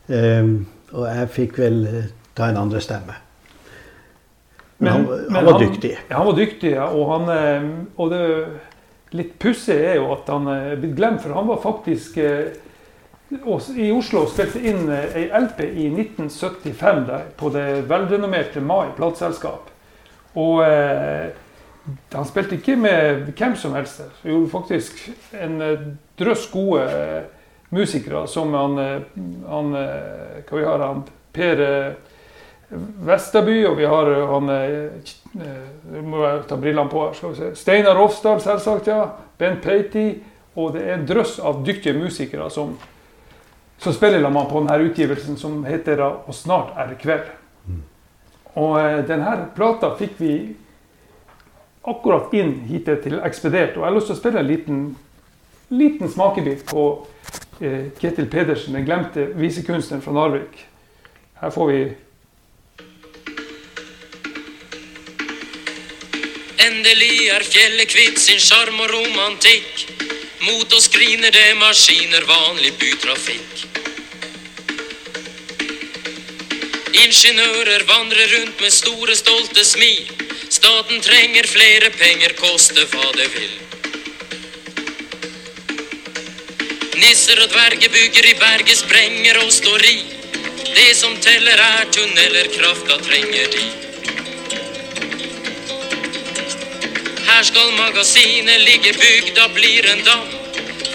Um, 0.08 0.66
og 0.92 1.06
jeg 1.08 1.30
fikk 1.32 1.62
vel 1.62 1.78
eh, 1.88 2.10
ta 2.36 2.50
en 2.52 2.60
andre 2.60 2.82
stemme. 2.84 3.16
Men, 4.84 4.92
han, 4.92 5.06
men 5.08 5.38
han 5.38 5.48
var 5.48 5.62
dyktig. 5.62 5.94
Ja, 6.10 6.18
han 6.18 6.28
var 6.28 6.36
dyktig, 6.42 6.74
ja. 6.76 6.90
Og, 6.92 7.08
han, 7.14 7.32
eh, 7.32 7.70
og 7.96 8.12
det 8.12 8.22
litt 9.16 9.38
pussige 9.40 9.94
er 9.94 10.00
jo 10.02 10.12
at 10.18 10.28
han 10.28 10.50
er 10.52 10.76
blitt 10.82 10.98
glemt, 11.00 11.24
for 11.24 11.38
han 11.38 11.48
var 11.48 11.64
faktisk 11.64 12.20
i 12.20 13.90
Oslo 13.96 14.26
spilte 14.30 14.60
inn 14.60 14.90
ei 14.92 15.30
LP 15.40 15.62
i 15.64 15.88
1975 15.88 17.06
der, 17.08 17.30
på 17.38 17.50
det 17.54 17.68
velrenommerte 17.90 18.62
Mai 18.62 18.92
plateselskap. 18.98 19.72
Og 20.34 20.64
eh, 20.66 21.32
han 22.14 22.26
spilte 22.26 22.56
ikke 22.56 22.76
med 22.80 23.26
hvem 23.36 23.56
som 23.60 23.76
helst. 23.76 24.02
Han 24.22 24.32
gjorde 24.32 24.52
faktisk 24.54 25.02
en 25.36 25.62
eh, 25.62 25.88
drøss 26.20 26.48
gode 26.52 26.86
eh, 26.88 27.24
musikere, 27.76 28.28
som 28.28 28.54
han, 28.54 28.80
eh, 28.80 29.02
han 29.50 29.74
Hva 29.74 30.58
vi 30.58 30.66
har 30.66 30.86
han? 30.86 31.04
Per 31.34 31.62
Vesterby, 33.06 33.64
og 33.66 33.78
vi 33.78 33.86
har 33.90 34.10
han 34.30 34.50
Nå 34.50 36.02
må 36.06 36.24
jeg 36.24 36.44
ta 36.50 36.58
brillene 36.58 36.90
på 36.90 37.04
her. 37.08 37.14
skal 37.18 37.34
vi 37.34 37.40
se. 37.42 37.50
Steinar 37.58 37.98
Rofsdal, 37.98 38.42
selvsagt. 38.42 38.88
ja. 38.88 39.10
Bent 39.38 39.62
Peiti. 39.62 40.24
Og 40.56 40.74
det 40.74 40.84
er 40.86 40.94
en 40.94 41.08
drøss 41.10 41.40
av 41.40 41.64
dyktige 41.66 41.98
musikere 41.98 42.50
som, 42.54 42.76
som 43.82 43.94
spiller 43.94 44.22
sammen 44.22 44.50
på 44.50 44.62
denne 44.62 44.90
utgivelsen, 44.90 45.38
som 45.38 45.64
heter 45.66 46.02
'Og 46.02 46.34
snart 46.34 46.78
er 46.78 46.88
det 46.88 47.02
kveld'. 47.02 47.43
Og 48.60 49.08
denne 49.08 49.38
plata 49.56 49.94
fikk 49.98 50.20
vi 50.22 50.34
akkurat 51.84 52.34
inn 52.38 52.62
hit 52.70 52.88
til 53.04 53.20
Ekspedert. 53.26 53.76
Og 53.78 53.84
jeg 53.84 53.90
har 53.90 53.98
lyst 53.98 54.10
til 54.12 54.16
å 54.16 54.22
spille 54.22 54.44
en 54.44 54.50
liten, 54.50 54.84
liten 55.74 56.12
smakebit 56.12 56.64
på 56.70 56.86
eh, 57.60 57.90
Ketil 58.00 58.30
Pedersen, 58.32 58.78
den 58.78 58.88
glemte 58.88 59.28
visekunstneren 59.40 60.04
fra 60.06 60.16
Narvik. 60.16 60.66
Her 61.42 61.54
får 61.54 61.72
vi 61.72 61.84
Endelig 66.64 67.28
er 67.34 67.44
fjellet 67.44 67.92
kvitt 67.92 68.22
sin 68.22 68.40
sjarm 68.40 68.80
og 68.80 68.92
romantikk. 68.94 69.88
Mot 70.44 70.76
oss 70.76 70.90
griner 70.92 71.32
det 71.32 71.50
maskiner, 71.60 72.24
vanlig 72.28 72.76
bytrafikk. 72.80 73.83
Ingeniører 76.94 77.84
vandrer 77.90 78.28
rundt 78.38 78.60
med 78.62 78.74
store, 78.74 79.16
stolte 79.18 79.64
smil. 79.66 80.10
Staten 80.50 81.02
trenger 81.02 81.48
flere 81.50 81.90
penger, 81.90 82.36
koste 82.38 82.86
hva 82.92 83.08
det 83.18 83.26
vil. 83.34 83.56
Nisser 87.02 87.42
og 87.42 87.50
dverger 87.50 87.90
bygger 87.96 88.28
i 88.30 88.36
berget, 88.44 88.78
sprenger 88.78 89.42
og 89.42 89.50
står 89.52 89.86
i. 89.90 89.96
Det 90.76 90.92
som 90.96 91.18
teller 91.26 91.66
er 91.66 91.90
tunneler, 91.98 92.52
krafta 92.54 93.00
trenger 93.10 93.50
de. 93.58 93.66
Her 97.26 97.44
skal 97.50 97.74
magasinet 97.80 98.62
ligge, 98.70 98.94
bygda 99.02 99.50
blir 99.58 99.90
en 99.96 100.06
dam. 100.06 100.30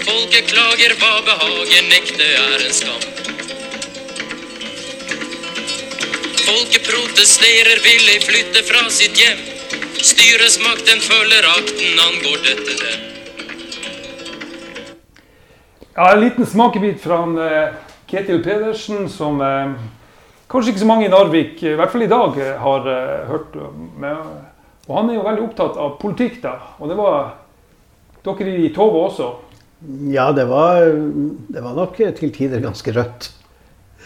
Folket 0.07 0.47
klager, 0.53 0.95
hva 1.03 1.17
behager, 1.27 1.89
nekte 1.91 2.35
er 2.47 2.69
en 2.69 2.77
skam. 2.83 3.28
Folket 6.49 6.81
protesterer, 6.89 7.77
vil 7.85 8.07
ei 8.09 8.21
flytte 8.23 8.63
fra 8.65 8.79
sitt 8.89 9.19
hjem. 9.21 9.41
Styresmakten 10.01 11.01
følger 11.05 11.45
akten, 11.45 11.99
angår 12.01 12.39
dette 12.41 12.77
dem. 12.79 13.01
Ja, 15.93 16.07
En 16.15 16.23
liten 16.23 16.47
smakebit 16.49 17.03
fra 17.03 17.19
en, 17.27 17.35
uh, 17.37 17.75
Ketil 18.09 18.41
Pedersen, 18.41 19.05
som 19.13 19.37
uh, 19.45 19.75
kanskje 20.49 20.73
ikke 20.73 20.81
så 20.81 20.87
mange 20.89 21.05
i 21.05 21.11
Narvik, 21.13 21.61
i 21.61 21.75
hvert 21.77 21.93
fall 21.93 22.05
i 22.07 22.09
dag, 22.09 22.39
eh, 22.41 22.55
har 22.63 22.87
uh, 22.87 23.27
hørt 23.29 23.57
med. 24.01 24.23
Og 24.87 24.97
han 24.97 25.11
er 25.11 25.19
jo 25.19 25.25
veldig 25.27 25.43
opptatt 25.51 25.77
av 25.77 25.99
politikk, 26.01 26.39
da. 26.47 26.55
Og 26.79 26.89
det 26.89 26.97
var 26.97 27.27
dere 28.25 28.55
i 28.55 28.71
Tove 28.73 29.03
også? 29.03 29.27
Ja, 30.15 30.31
det 30.33 30.47
var, 30.49 30.81
det 31.53 31.61
var 31.61 31.77
nok 31.77 32.01
til 32.17 32.33
tider 32.33 32.65
ganske 32.65 32.95
rødt. 32.97 33.29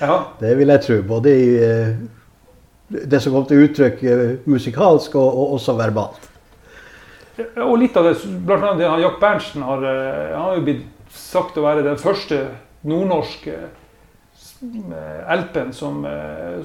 Ja. 0.01 0.19
Det 0.43 0.51
vil 0.59 0.75
jeg 0.75 0.83
tro. 0.83 0.99
Både 1.07 1.37
i 1.37 1.47
eh, 1.63 1.95
det 2.93 3.19
som 3.23 3.33
kom 3.33 3.45
til 3.49 3.65
uttrykk 3.65 4.03
eh, 4.05 4.23
musikalsk 4.49 5.15
og, 5.19 5.27
og, 5.27 5.53
også 5.57 5.75
verbalt. 5.77 6.29
Og 7.63 7.77
litt 7.81 7.95
av 7.97 8.09
det, 8.09 8.17
blant 8.45 8.61
annet 8.61 8.83
det 8.83 8.89
han 8.91 9.01
Jack 9.01 9.15
Berntsen 9.21 9.63
har, 9.65 9.85
eh, 9.89 10.33
han 10.33 10.49
har 10.49 10.59
jo 10.59 10.65
blitt 10.67 11.13
sagt 11.13 11.57
å 11.57 11.65
være 11.65 11.85
den 11.85 11.97
første 12.01 12.43
nordnorske 12.89 13.55
eh, 13.57 15.31
LP-en 15.37 15.73
som, 15.75 16.03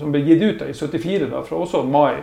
som, 0.01 0.13
ble 0.13 0.25
gitt 0.27 0.45
ut 0.45 0.61
da, 0.65 0.69
i 0.69 0.77
74, 0.77 1.31
da, 1.33 1.45
fra 1.47 1.63
også 1.63 1.85
mai. 1.89 2.21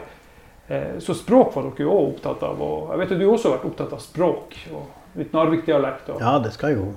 Så 0.66 1.14
språk 1.14 1.52
var 1.54 1.68
dere 1.68 1.84
jo 1.86 1.94
òg 1.94 2.08
opptatt 2.16 2.42
av. 2.48 2.58
og 2.58 2.88
jeg 2.90 3.02
vet 3.04 3.12
at 3.14 3.20
Du 3.20 3.26
har 3.28 3.36
også 3.36 3.52
vært 3.52 3.66
opptatt 3.68 3.92
av 3.94 4.00
språk 4.02 4.56
og 4.74 5.20
litt 5.20 5.36
Narvik-dialekt. 5.36 6.10
Ja, 6.18 6.40
det 6.42 6.56
skal 6.56 6.74
jo 6.74 6.88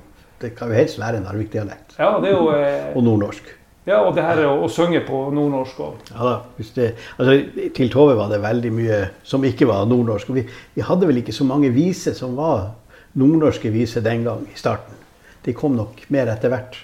det 0.40 0.54
kan 0.56 0.70
jo 0.70 0.78
helst 0.78 0.96
være 1.00 1.20
Narvik-dialekt. 1.20 1.98
Ja, 1.98 2.14
det 2.22 2.32
og 2.38 3.02
nordnorsk. 3.02 3.57
Ja, 3.88 4.02
og 4.04 4.12
det 4.18 4.24
her 4.26 4.42
å, 4.44 4.58
å 4.66 4.68
synge 4.68 5.00
på 5.06 5.22
nordnorsk 5.32 5.78
òg. 5.80 6.08
Ja 6.12 6.26
da. 6.26 6.34
Det, 6.76 6.88
altså, 7.16 7.36
til 7.76 7.92
Tove 7.92 8.18
var 8.18 8.28
det 8.28 8.42
veldig 8.42 8.72
mye 8.76 8.98
som 9.24 9.44
ikke 9.48 9.68
var 9.70 9.88
nordnorsk. 9.88 10.32
Vi, 10.36 10.44
vi, 10.74 10.84
hadde 10.84 11.08
vel 11.08 11.22
ikke 11.22 11.32
så 11.32 11.46
mange 11.48 11.70
viser 11.72 12.16
som 12.18 12.36
var 12.36 12.74
nordnorske 13.18 13.72
viser 13.72 14.04
den 14.04 14.26
gang 14.28 14.44
i 14.50 14.58
starten. 14.58 14.98
De 15.46 15.54
kom 15.56 15.78
nok 15.78 16.02
mer 16.12 16.28
etter 16.28 16.52
hvert, 16.52 16.76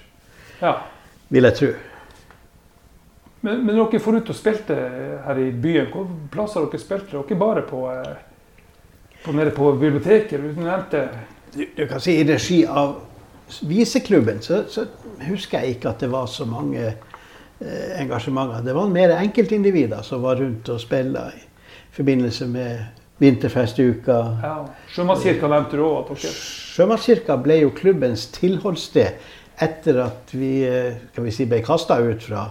ja. 0.63 0.79
vil 1.29 1.51
jeg 1.51 1.59
tro. 1.59 1.73
Men, 3.45 3.61
men 3.67 3.77
dere 3.77 4.01
får 4.01 4.23
ut 4.23 4.31
og 4.33 4.37
spilte 4.39 4.77
her 5.27 5.41
i 5.43 5.51
byen. 5.53 5.91
Hvor 5.93 6.07
plasser 6.33 6.65
dere 6.65 6.81
spilte 6.81 7.19
dere? 7.19 7.37
bare 7.37 7.65
på, 7.69 7.83
eh, 7.93 8.15
på, 9.27 9.35
nede 9.37 9.53
på 9.53 9.75
biblioteket? 9.77 10.41
Du 10.41 10.63
nevnte 10.65 11.09
du, 11.53 11.67
du 11.77 11.85
kan 11.91 12.01
si 12.01 12.17
i 12.17 12.25
regi 12.25 12.65
av 12.65 12.97
viseklubben 13.69 14.43
så, 14.43 14.65
så, 14.69 14.87
husker 15.29 15.61
jeg 15.61 15.77
ikke 15.77 15.89
at 15.93 16.01
det 16.01 16.11
var 16.13 16.27
så 16.27 16.45
mange 16.49 16.83
eh, 16.85 18.01
engasjementer. 18.01 18.65
Det 18.67 18.75
var 18.75 18.89
mer 18.93 19.15
enkeltindivider 19.19 20.03
som 20.03 20.23
var 20.23 20.41
rundt 20.41 20.69
og 20.69 20.81
spilte 20.81 21.29
i 21.37 21.45
forbindelse 21.95 22.49
med 22.51 22.85
vinterfestuka. 23.23 24.19
Ja. 24.43 24.57
Sjømannskirka 24.95 25.49
nevnte 25.49 25.79
du 25.79 25.85
òg. 25.87 26.13
Sjømannskirka 26.19 27.39
ble 27.45 27.61
jo 27.63 27.73
klubbens 27.77 28.27
tilholdssted 28.35 29.31
etter 29.63 30.03
at 30.09 30.35
vi, 30.35 30.57
eh, 30.67 31.01
vi 31.17 31.33
si, 31.33 31.47
ble 31.47 31.63
kasta 31.65 32.01
ut 32.03 32.23
fra 32.27 32.49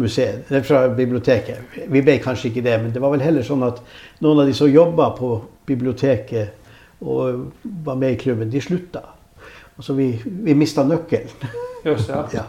museet, 0.00 0.48
fra 0.64 0.86
biblioteket. 0.88 1.76
Vi 1.88 2.00
ble 2.00 2.16
kanskje 2.22 2.48
ikke 2.48 2.64
det, 2.64 2.78
men 2.80 2.92
det 2.94 3.02
var 3.02 3.12
vel 3.12 3.24
heller 3.24 3.44
sånn 3.44 3.64
at 3.66 3.82
noen 4.24 4.40
av 4.40 4.48
de 4.48 4.56
som 4.56 4.70
jobba 4.70 5.10
på 5.18 5.34
biblioteket 5.68 7.02
og 7.02 7.50
var 7.84 7.98
med 7.98 8.14
i 8.14 8.20
klubben, 8.20 8.50
de 8.50 8.62
slutta. 8.62 9.02
Altså 9.82 9.96
vi, 9.98 10.12
vi 10.24 10.54
mista 10.54 10.84
nøkkelen. 10.86 11.54
Just, 11.88 12.12
ja. 12.12 12.20
ja. 12.30 12.42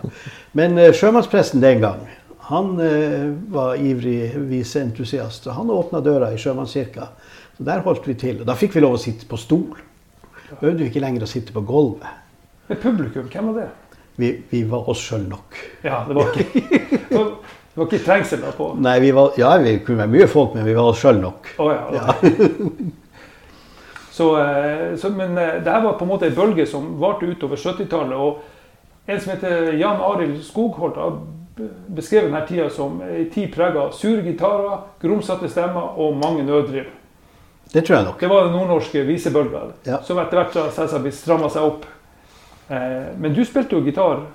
Men 0.54 0.78
uh, 0.78 0.92
sjømannspresten 0.94 1.64
den 1.64 1.80
gang, 1.82 2.04
han 2.46 2.76
uh, 2.78 3.32
var 3.50 3.82
ivrig 3.82 4.36
viseentusiast. 4.52 5.48
Han 5.56 5.72
åpna 5.74 6.04
døra 6.06 6.30
i 6.30 6.38
sjømannskirka. 6.38 7.08
Så 7.58 7.66
der 7.66 7.82
holdt 7.82 8.06
vi 8.06 8.14
til. 8.22 8.44
Og 8.44 8.46
da 8.46 8.54
fikk 8.60 8.78
vi 8.78 8.86
lov 8.86 9.00
å 9.00 9.02
sitte 9.02 9.26
på 9.26 9.42
stol. 9.42 9.82
Da 10.52 10.60
behøvde 10.60 10.84
vi 10.84 10.92
ikke 10.92 11.02
lenger 11.02 11.26
å 11.26 11.34
sitte 11.34 11.58
på 11.58 11.66
gulvet. 11.66 12.06
Men 12.70 12.84
publikum, 12.86 13.26
hvem 13.34 13.50
var 13.50 13.64
det? 13.64 13.68
Vi, 14.22 14.34
vi 14.54 14.64
var 14.70 14.94
oss 14.94 15.02
sjøl 15.02 15.26
nok. 15.26 15.58
Ja, 15.82 16.04
det 16.06 16.20
var 16.20 16.38
ikke, 16.38 16.68
det 17.10 17.80
var 17.82 17.88
ikke 17.90 18.06
trengsel 18.06 18.46
da 18.46 18.54
på? 18.54 18.76
Nei, 18.78 19.00
vi 19.02 19.10
var, 19.18 19.34
ja, 19.42 19.56
vi 19.58 19.80
kunne 19.82 20.06
være 20.06 20.20
mye 20.20 20.30
folk, 20.30 20.54
men 20.54 20.70
vi 20.70 20.78
var 20.78 20.94
oss 20.94 21.02
sjøl 21.02 21.18
nok. 21.26 21.56
Oh, 21.58 21.74
ja, 21.74 21.88
okay. 21.90 22.38
ja. 22.38 23.00
Så, 24.14 24.42
eh, 24.42 24.96
så, 24.98 25.10
men 25.10 25.34
dette 25.36 25.64
det 25.66 25.72
her 25.74 25.82
var 25.82 25.96
på 25.98 26.06
en 26.06 26.12
måte 26.12 26.28
en 26.30 26.36
bølge 26.38 26.68
som 26.70 26.92
varte 27.02 27.26
utover 27.26 27.58
70-tallet. 27.58 28.14
Og 28.14 29.10
en 29.10 29.22
som 29.22 29.32
heter 29.34 29.72
Jan 29.74 30.02
Arild 30.06 30.36
Skogholt 30.46 31.00
har 31.02 31.16
beskrevet 31.88 32.30
denne 32.30 32.44
tida 32.46 32.68
som 32.74 33.00
ei 33.08 33.24
tid 33.34 33.50
prega 33.56 33.88
av 33.88 33.96
sure 33.98 34.22
gitarer, 34.22 34.84
grumsete 35.02 35.50
stemmer 35.50 35.98
og 35.98 36.20
mange 36.22 36.46
nøddriv. 36.46 36.92
Det 37.74 37.82
tror 37.82 37.96
jeg 37.98 38.06
nok. 38.06 38.20
Det 38.22 38.30
var 38.30 38.46
den 38.46 38.54
nordnorske 38.54 39.02
visebølga, 39.08 39.64
ja. 39.90 39.98
som 40.06 40.22
etter 40.22 40.44
hvert 40.44 40.58
selvsagt 40.76 41.18
stramma 41.18 41.50
seg 41.50 41.66
opp. 41.72 41.88
Eh, 42.70 43.10
men 43.18 43.34
du 43.34 43.42
spilte 43.50 43.80
jo 43.80 43.82
gitar 43.88 44.28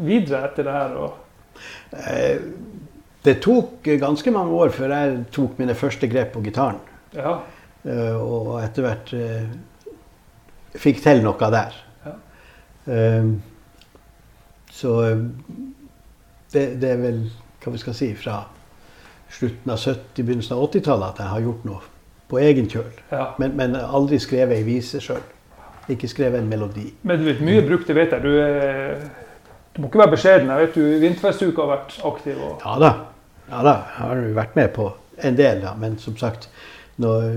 videre 0.00 0.46
etter 0.48 0.64
det 0.64 0.78
her. 0.78 0.96
det 3.28 3.36
tok 3.44 3.84
ganske 4.00 4.32
mange 4.32 4.56
år 4.64 4.72
før 4.72 4.96
jeg 4.96 5.20
tok 5.36 5.60
mine 5.60 5.76
første 5.76 6.08
grep 6.08 6.32
på 6.32 6.44
gitaren. 6.48 6.80
Ja. 7.12 7.36
Eh, 7.86 8.16
og 8.18 8.56
etter 8.64 8.82
hvert 8.82 9.12
eh, 9.14 9.50
fikk 10.76 11.02
til 11.04 11.22
noe 11.22 11.50
der. 11.54 11.76
Ja. 12.06 12.14
Eh, 12.94 13.28
så 14.76 14.94
det, 16.52 16.64
det, 16.82 16.90
er 16.90 16.98
vel 17.00 17.20
hva 17.62 17.72
vi 17.72 17.80
skal 17.80 17.96
si 17.96 18.10
fra 18.18 18.40
slutten 19.32 19.72
av 19.72 19.78
70-, 19.78 20.24
begynnelsen 20.24 20.56
av 20.56 20.66
80-tallet 20.66 21.14
at 21.14 21.22
jeg 21.22 21.32
har 21.32 21.46
gjort 21.46 21.68
noe 21.68 21.80
på 22.26 22.40
egen 22.42 22.68
kjøl. 22.70 22.90
Ja. 23.12 23.30
Men, 23.40 23.54
men, 23.58 23.78
aldri 23.78 24.18
skrevet 24.22 24.58
ei 24.58 24.66
vise 24.66 25.00
sjøl. 25.02 25.22
Ikke 25.92 26.10
skrevet 26.10 26.42
en 26.42 26.50
melodi. 26.50 26.88
Men 27.06 27.20
du 27.22 27.28
vet, 27.28 27.42
mye 27.46 27.62
brukt, 27.62 27.86
det 27.86 27.94
vet 27.94 28.14
jeg. 28.16 28.22
Du, 28.26 29.06
du, 29.76 29.80
må 29.80 29.90
ikke 29.90 30.02
være 30.02 30.14
beskjeden. 30.16 30.50
Jeg 30.50 30.66
vet 30.66 30.74
du 30.74 30.96
Vinterfestuka 31.04 31.62
har 31.62 31.72
vært 31.76 31.98
aktiv. 32.10 32.40
Og... 32.42 32.58
Ja 32.64 32.74
da. 32.82 32.92
Ja 33.46 33.62
da. 33.62 33.76
Jeg 33.92 34.00
har 34.02 34.24
vært 34.40 34.58
med 34.58 34.72
på 34.74 34.88
en 35.30 35.38
del, 35.38 35.62
da. 35.62 35.76
Men 35.78 35.94
som 36.02 36.18
sagt, 36.18 36.50
når 37.02 37.30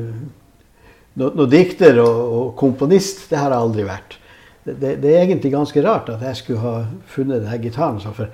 noe, 1.17 1.33
noe 1.33 1.49
dikter 1.49 1.99
og, 2.03 2.21
og, 2.37 2.47
komponist, 2.59 3.25
det 3.31 3.39
har 3.39 3.53
jeg 3.53 3.65
aldri 3.65 3.85
vært. 3.87 4.17
Det, 4.65 4.75
det, 4.75 4.95
det, 5.03 5.11
er 5.13 5.25
egentlig 5.25 5.53
ganske 5.55 5.83
rart 5.85 6.11
at 6.13 6.23
jeg 6.27 6.41
skulle 6.41 6.63
ha 6.63 6.75
funnet 7.09 7.43
denne 7.43 7.59
gitaren. 7.63 8.01
For 8.03 8.29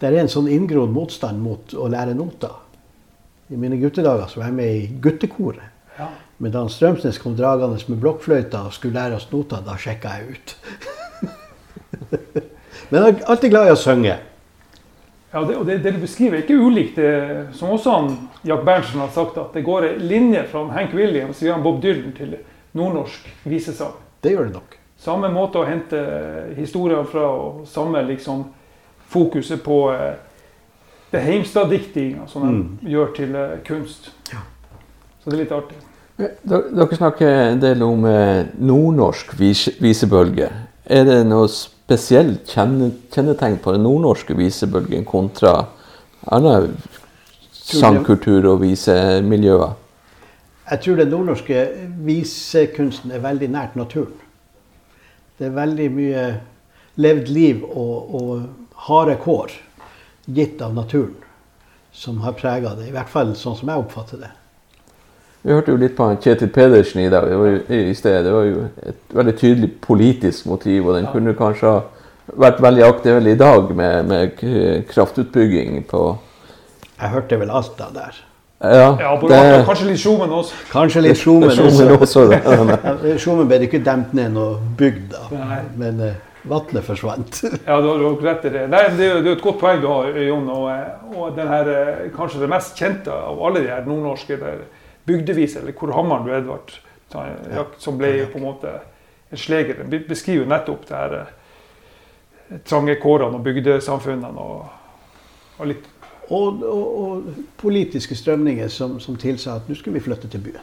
det 0.00 0.10
er 0.10 0.20
en 0.22 0.32
sånn 0.32 0.50
inngrodd 0.52 0.92
motstand 0.94 1.42
mot 1.42 1.74
å 1.76 1.88
lære 1.92 2.16
noter. 2.16 2.60
I 3.52 3.60
mine 3.60 3.78
guttedager 3.80 4.30
så 4.30 4.40
var 4.40 4.50
jeg 4.50 4.58
med 4.58 4.76
i 4.76 4.84
guttekoret. 5.04 5.72
Ja. 5.98 6.08
Men 6.42 6.54
da 6.54 6.64
Strømsnes 6.70 7.20
kom 7.22 7.36
dragende 7.38 7.78
med 7.86 8.00
blokkfløyta 8.02 8.64
og 8.66 8.74
skulle 8.74 8.98
lære 8.98 9.20
oss 9.20 9.28
noter, 9.30 9.60
da 9.66 9.76
sjekka 9.78 10.16
jeg 10.18 10.34
ut. 10.34 10.54
Men 12.90 12.98
jeg 12.98 13.12
er 13.12 13.28
alltid 13.30 13.52
glad 13.52 13.68
i 13.68 13.74
å 13.74 13.78
synge. 13.78 14.16
Ja, 15.34 15.40
det, 15.42 15.56
og 15.58 15.66
det, 15.66 15.80
det 15.82 15.92
du 15.96 15.98
beskriver, 16.04 16.36
er 16.38 16.44
ikke 16.44 16.60
ulikt 16.62 16.96
det 17.00 17.12
som 17.58 17.72
også 17.74 17.90
han, 17.90 18.12
Jack 18.46 18.60
Berntsen 18.64 19.00
har 19.02 19.08
sagt, 19.10 19.38
at 19.40 19.54
det 19.56 19.64
går 19.66 19.88
en 19.88 20.04
linje 20.06 20.44
fra 20.50 20.62
Hank 20.70 20.94
Williams 20.94 21.40
via 21.42 21.56
Bob 21.58 21.80
Dylan 21.82 22.12
til 22.14 22.36
nordnorsk 22.78 23.26
visesang. 23.44 23.96
Det 24.22 24.30
gjør 24.36 24.46
det 24.46 24.54
nok. 24.54 24.76
Samme 25.04 25.28
måte 25.34 25.58
å 25.58 25.66
hente 25.66 25.98
historier 26.56 27.02
fra, 27.10 27.26
og 27.34 27.66
samme 27.68 28.04
liksom 28.06 28.44
fokuset 29.10 29.60
på 29.66 29.80
eh, 29.92 30.14
det 31.10 31.20
Heimstad-diktinga 31.26 32.28
som 32.30 32.46
de 32.46 32.52
Mm. 32.54 32.78
gjør 32.94 33.10
til 33.16 33.34
eh, 33.34 33.58
kunst. 33.66 34.12
Ja. 34.32 34.38
Så 35.24 35.30
det 35.30 35.36
er 35.40 35.42
litt 35.42 35.52
artig. 35.52 35.76
Dere 36.46 36.62
dere 36.70 36.96
snakker 36.96 37.26
en 37.50 37.60
del 37.60 37.82
om 37.82 38.04
eh, 38.06 38.46
nordnorsk 38.58 39.34
vis 39.38 39.66
visebølge. 39.82 40.48
Er 40.86 41.04
det 41.04 41.24
noe 41.26 41.48
spesielt 41.84 42.48
kjenne, 42.48 42.90
kjennetegn 43.12 43.58
på 43.60 43.74
den 43.74 43.84
nordnorske 43.84 44.36
visebølgen 44.38 45.04
kontra 45.04 45.66
annen 46.32 46.78
sangkultur 47.52 48.46
og 48.54 48.62
visemiljøer? 48.62 49.74
Jeg 50.70 50.80
tror 50.80 50.96
den 50.96 51.10
nordnorske 51.12 51.66
visekunsten 52.06 53.12
er 53.12 53.20
veldig 53.24 53.50
nært 53.52 53.76
naturen. 53.76 54.16
Det 55.36 55.50
er 55.50 55.58
veldig 55.58 55.88
mye 55.92 56.24
levd 57.04 57.28
liv 57.28 57.64
og, 57.66 58.14
og 58.16 58.78
harde 58.86 59.18
kår 59.20 59.52
gitt 60.32 60.62
av 60.64 60.72
naturen 60.76 61.18
som 61.92 62.22
har 62.24 62.36
prega 62.38 62.72
det. 62.78 62.88
I 62.88 62.94
hvert 62.94 63.12
fall 63.12 63.34
sånn 63.36 63.58
som 63.58 63.68
jeg 63.70 63.84
oppfatter 63.84 64.24
det. 64.24 64.30
Vi 65.44 65.52
hørte 65.52 65.74
jo 65.74 65.76
litt 65.80 65.92
på 65.96 66.06
Kjetil 66.24 66.48
Pedersen 66.48 67.02
i 67.04 67.10
dag 67.12 67.26
det 67.28 67.36
var 67.36 67.50
jo, 67.52 67.58
i 67.68 67.94
sted. 67.96 68.22
Det 68.24 68.32
var 68.32 68.46
jo 68.48 68.62
et 68.88 69.16
veldig 69.18 69.34
tydelig 69.36 69.70
politisk 69.84 70.46
motiv, 70.48 70.86
og 70.88 70.96
den 70.96 71.08
kunne 71.12 71.34
kanskje 71.36 71.68
ha 71.68 71.82
vært 72.40 72.62
veldig 72.64 72.84
aktuell 72.86 73.26
i 73.28 73.34
dag 73.36 73.74
med, 73.76 74.08
med 74.08 74.44
kraftutbygging 74.88 75.82
på 75.90 76.04
Jeg 76.96 77.10
hørte 77.12 77.40
vel 77.42 77.52
alt 77.52 77.74
da, 77.76 77.90
der. 77.92 78.22
Ja, 78.64 78.96
Ja, 78.96 79.16
det 79.20 79.28
det... 79.28 79.64
Kanskje 79.68 79.90
litt 79.90 80.00
Sjomen 80.00 80.30
også. 80.32 80.54
Kanskje 80.72 81.02
litt 81.04 81.20
Sjomen 81.20 81.50
også. 81.98 82.28
Sjomen 83.20 83.46
ble 83.50 83.58
ikke 83.66 83.82
demt 83.84 84.14
ned 84.16 84.32
noe 84.32 84.56
bygd 84.78 85.10
da, 85.12 85.26
Nei. 85.34 85.58
men 85.76 86.00
uh, 86.00 86.14
vannet 86.48 86.86
forsvant. 86.86 87.42
Ja, 87.68 87.80
du 87.84 87.90
har 87.90 88.22
rett 88.30 88.46
i 88.48 88.54
det. 88.54 88.64
Nei, 88.72 88.86
det, 88.96 89.10
er, 89.10 89.18
jo- 89.18 89.20
det 89.20 89.28
er 89.28 89.34
jo 89.34 89.36
et 89.38 89.44
godt 89.44 89.60
poeng 89.60 89.82
du 89.82 89.88
har, 89.90 90.08
Jon. 90.28 90.48
Og, 90.54 90.70
eh, 90.72 91.18
og 91.18 91.36
den 91.36 91.50
her, 91.52 91.70
eh, 91.74 92.00
kanskje 92.16 92.40
det 92.44 92.50
mest 92.52 92.80
kjente 92.80 93.12
av 93.12 93.44
alle 93.44 93.64
de 93.64 93.70
her 93.72 93.84
nordnorske 93.88 94.38
der, 94.40 94.64
bygdevis, 95.06 95.56
eller 95.56 95.72
hvor 95.72 95.92
hammeren 95.92 96.26
du 96.26 96.32
Edvard, 96.34 96.72
som 97.78 97.98
ble 97.98 98.26
på 98.32 98.38
en 98.40 98.44
måte 98.44 98.70
en 99.30 99.38
sleger, 99.38 99.84
den 99.84 100.04
beskriver 100.08 100.46
nettopp 100.46 100.86
det 100.88 100.96
her 100.96 101.16
eh, 101.20 102.60
trange 102.68 102.96
kårene 103.02 103.38
og 103.38 103.44
bygdesamfunnene 103.44 104.40
og, 104.40 104.64
og 105.58 105.66
litt 105.72 105.90
Og, 106.32 106.62
og, 106.64 106.84
og 107.04 107.24
politiske 107.60 108.16
strømninger 108.16 108.68
som, 108.72 108.94
som 109.00 109.16
tilsa 109.20 109.58
at 109.58 109.66
nå 109.68 109.74
skulle 109.76 109.98
vi 109.98 110.04
flytte 110.06 110.28
til 110.32 110.40
byen. 110.40 110.62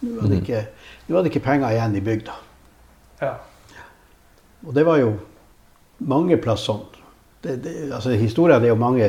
Nå 0.00 0.12
var 0.20 0.28
det 0.28 0.36
Mhm. 0.36 0.42
ikke, 0.44 0.60
nå 1.08 1.14
var 1.16 1.22
det 1.24 1.30
ikke 1.32 1.42
penger 1.48 1.70
igjen 1.74 1.96
i 1.96 2.00
bygda. 2.00 2.36
Ja. 3.20 3.32
Og 4.66 4.74
det 4.74 4.84
var 4.86 5.00
jo 5.00 5.08
mange 5.98 6.36
plass 6.38 6.62
sånn. 6.68 6.84
Det, 7.42 7.56
det, 7.64 7.72
altså 7.92 8.10
Historien 8.20 8.62
er 8.62 8.68
jo 8.68 8.78
mange 8.78 9.08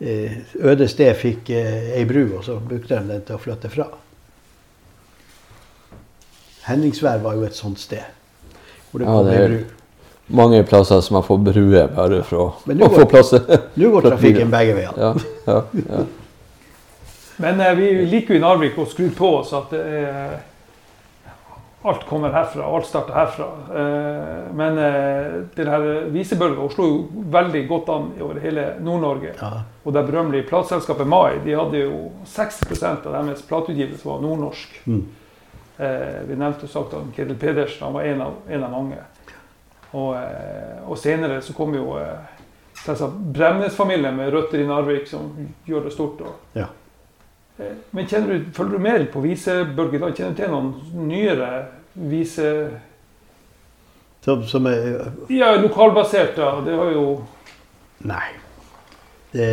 eh, 0.00 0.36
øde 0.60 0.88
sted 0.88 1.14
fikk 1.16 1.48
eh, 1.50 1.96
ei 1.96 2.04
bru, 2.04 2.36
og 2.36 2.44
så 2.44 2.58
brukte 2.60 2.98
de 3.00 3.08
den 3.14 3.24
til 3.24 3.38
å 3.38 3.40
flytte 3.40 3.70
fra. 3.72 3.88
Henningsvær 6.68 7.18
var 7.24 7.34
jo 7.38 7.44
et 7.48 7.54
sånt 7.56 7.78
sted. 7.80 8.04
Hvor 8.90 8.98
det 9.02 9.06
Ja, 9.08 9.12
kom 9.18 9.26
det 9.26 9.34
er- 9.40 9.48
bru. 9.48 9.64
Mange 10.30 10.62
plasser 10.68 11.00
som 11.00 11.14
har 11.16 11.22
fått 11.24 11.40
bruer 11.44 11.86
bare 11.88 12.22
for 12.22 12.36
å, 12.36 12.52
Men 12.66 12.82
å 12.82 12.88
går- 12.88 12.98
få 13.00 13.08
plass. 13.08 13.32
Nå 13.76 13.90
går 13.94 14.02
trafikken 14.10 14.50
begge 14.52 14.74
veier. 14.76 14.92
Ja, 14.98 15.14
ja, 15.46 15.62
ja. 15.88 16.04
Men 17.38 17.60
eh, 17.60 17.74
vi 17.78 17.88
liker 18.10 18.34
jo 18.34 18.40
i 18.40 18.42
Narvik 18.42 18.76
å 18.78 18.84
skru 18.90 19.08
på 19.16 19.30
oss 19.38 19.52
at 19.56 19.72
eh, 19.72 20.36
alt 21.88 22.02
kommer 22.08 22.32
herfra, 22.34 22.66
alt 22.66 22.86
starter 22.90 23.14
herfra. 23.14 23.46
Eh, 23.70 24.52
men 24.58 24.76
denne 24.76 25.44
den 25.56 25.70
her 25.70 25.84
visebølga 26.12 26.66
slo 26.74 26.88
jo 26.90 26.98
veldig 27.32 27.62
godt 27.70 27.88
an 27.94 28.08
over 28.20 28.40
hele 28.42 28.64
Nord-Norge. 28.82 29.32
Ja. 29.40 29.62
Og 29.86 29.94
det 29.94 30.02
berømmelige 30.10 30.48
plateselskapet 30.50 31.06
Mai 31.08 31.38
de 31.44 31.54
hadde 31.56 31.84
jo 31.86 32.10
60% 32.26 33.06
av 33.06 33.14
deres 33.20 33.40
plateutgivelse 33.48 34.04
var 34.04 34.20
nordnorsk. 34.20 34.80
Mm. 34.90 35.06
Eh, 35.78 36.22
vi 36.26 36.34
nevnte 36.34 36.66
jo 36.66 36.72
sagt 36.72 36.94
at 36.98 37.14
Kjetil 37.14 37.38
Pedersen 37.38 37.84
han 37.86 37.94
var 37.94 38.08
en 38.10 38.22
av, 38.24 38.34
en 38.50 38.64
av 38.66 38.72
mange. 38.72 38.98
Og, 39.92 40.16
eh, 40.18 40.82
og 40.84 40.98
senere 40.98 41.38
så 41.44 41.54
kom 41.56 41.76
jo 41.76 41.92
eh, 42.00 42.34
Bremnes-familien 43.34 44.16
med 44.16 44.32
røtter 44.34 44.62
i 44.62 44.66
Narvik, 44.66 45.06
som 45.08 45.30
gjør 45.66 45.86
det 45.86 45.94
stort. 45.94 46.20
Og, 46.26 46.34
Ja. 46.58 46.66
Men 47.90 48.06
kjenner 48.06 48.38
du, 48.38 48.50
følger 48.54 48.78
du 48.78 48.82
mer 48.84 49.04
på 49.10 49.20
visebølgen? 49.20 50.12
Kjenner 50.14 50.34
du 50.36 50.42
til 50.42 50.52
noen 50.52 51.08
nyere 51.08 51.48
vise... 51.94 52.50
Som, 54.22 54.44
som 54.46 54.66
er 54.70 55.08
Ja, 55.30 55.56
lokalbasert, 55.58 56.36
da. 56.36 56.52
Det 56.62 56.76
har 56.78 56.92
jo 56.94 57.02
Nei. 58.06 58.28
Det, 59.32 59.48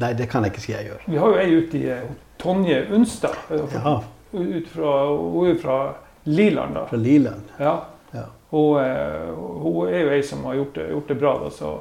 nei, 0.00 0.12
det 0.16 0.26
kan 0.32 0.44
jeg 0.44 0.54
ikke 0.54 0.64
si 0.64 0.72
jeg 0.72 0.88
gjør. 0.88 1.04
Vi 1.06 1.20
har 1.20 1.34
jo 1.34 1.42
ei 1.42 1.58
ute 1.60 1.82
i 1.82 1.98
Tonje 2.40 2.80
Unstad. 2.96 3.36
Ja, 3.76 3.98
Ut 4.32 4.68
fra, 4.68 4.92
hun 5.16 5.50
er 5.50 5.58
fra 5.60 5.78
Liland, 6.24 6.74
da. 6.74 6.86
fra 6.86 6.96
Liland. 6.96 7.42
Ja. 7.58 7.74
Ja. 8.12 8.24
Hun, 8.50 8.80
eh, 8.80 9.28
hun 9.36 9.88
er 9.88 10.06
jo 10.06 10.10
ei 10.16 10.22
som 10.22 10.44
har 10.44 10.54
gjort 10.60 10.74
det, 10.74 10.88
gjort 10.90 11.08
det 11.08 11.18
bra. 11.20 11.34
Da, 11.44 11.50
så 11.50 11.76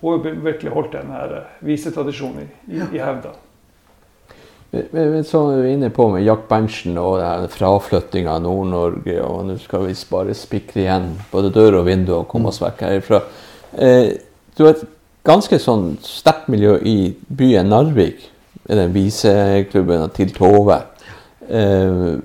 hun 0.00 0.12
har 0.12 0.42
virkelig 0.42 0.72
holdt 0.74 0.92
den 0.92 1.10
her 1.14 1.36
eh, 1.38 1.56
visetradisjonen 1.66 2.44
i, 2.44 2.76
i, 2.76 2.82
i 2.96 3.02
hevd. 3.02 3.28
da. 3.28 3.34
Men, 4.72 4.86
men 4.90 5.10
men 5.12 5.24
så 5.28 5.42
er 5.52 5.62
vi 5.62 5.72
inne 5.76 5.90
på 5.92 6.08
med 6.10 6.24
Jack 6.24 6.46
Berntsen 6.48 6.96
og 6.98 7.20
fraflyttinga 7.52 8.38
av 8.38 8.42
Nord-Norge, 8.46 9.18
og 9.20 9.46
nå 9.50 9.58
skal 9.60 9.86
vi 9.86 9.96
bare 10.10 10.34
spikre 10.38 10.86
igjen 10.86 11.10
både 11.30 11.52
dør 11.52 11.82
og 11.82 11.88
vindu 11.90 12.14
og 12.16 12.28
komme 12.30 12.48
oss 12.48 12.62
vekk 12.62 12.86
herifra. 12.86 13.20
Eh, 13.76 14.14
du 14.56 14.64
har 14.64 14.74
et 14.74 14.86
ganske 15.28 15.58
sånn 15.60 15.98
sterkt 16.02 16.48
miljø 16.50 16.78
i 16.82 17.12
byen 17.28 17.68
Narvik, 17.70 18.30
med 18.62 18.78
den 18.78 18.94
viseklubben 18.94 20.08
til 20.16 20.32
Tove. 20.34 20.78
Eh, 21.48 22.18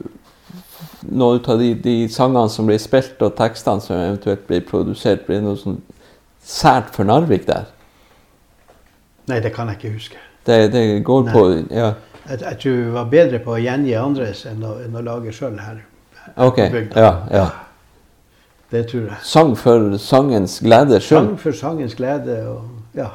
noen 1.08 1.42
av 1.48 1.60
de, 1.60 1.72
de 1.82 1.96
sangene 2.12 2.50
som 2.50 2.68
blir 2.68 2.80
spilt, 2.82 3.22
og 3.22 3.36
tekstene 3.38 3.84
som 3.84 3.98
eventuelt 3.98 4.48
blir 4.48 4.66
produsert, 4.68 5.26
blir 5.28 5.42
noe 5.46 5.58
sånn 5.60 5.80
sært 6.44 6.94
for 6.96 7.08
Narvik 7.08 7.48
der? 7.48 7.68
Nei, 9.28 9.42
det 9.44 9.52
kan 9.56 9.68
jeg 9.72 9.80
ikke 9.80 9.94
huske. 9.98 10.20
Det, 10.48 10.72
det 10.72 10.84
går 11.04 11.28
Nei. 11.28 11.34
på 11.34 11.46
ja. 11.76 11.94
Jeg, 12.28 12.42
jeg 12.42 12.60
tror 12.62 12.76
vi 12.80 12.92
var 12.96 13.08
bedre 13.12 13.40
på 13.44 13.56
å 13.56 13.60
gjengi 13.60 13.96
andres 14.00 14.46
enn 14.48 14.64
å, 14.64 14.78
enn 14.84 14.96
å 14.96 15.04
lage 15.04 15.34
sjøl 15.36 15.58
her. 15.60 15.82
Ok, 16.36 16.60
på 16.60 16.72
bygda. 16.74 17.04
ja, 17.04 17.14
ja. 17.32 17.48
Det 18.72 18.82
tror 18.90 19.06
jeg. 19.06 19.18
Sang 19.24 19.54
for 19.56 19.94
sangens 20.04 20.58
glede 20.60 21.00
sjøl. 21.00 21.22
Sang 21.22 21.38
for 21.40 21.56
sangens 21.56 21.96
glede 21.96 22.42
og 22.52 22.98
ja. 22.98 23.14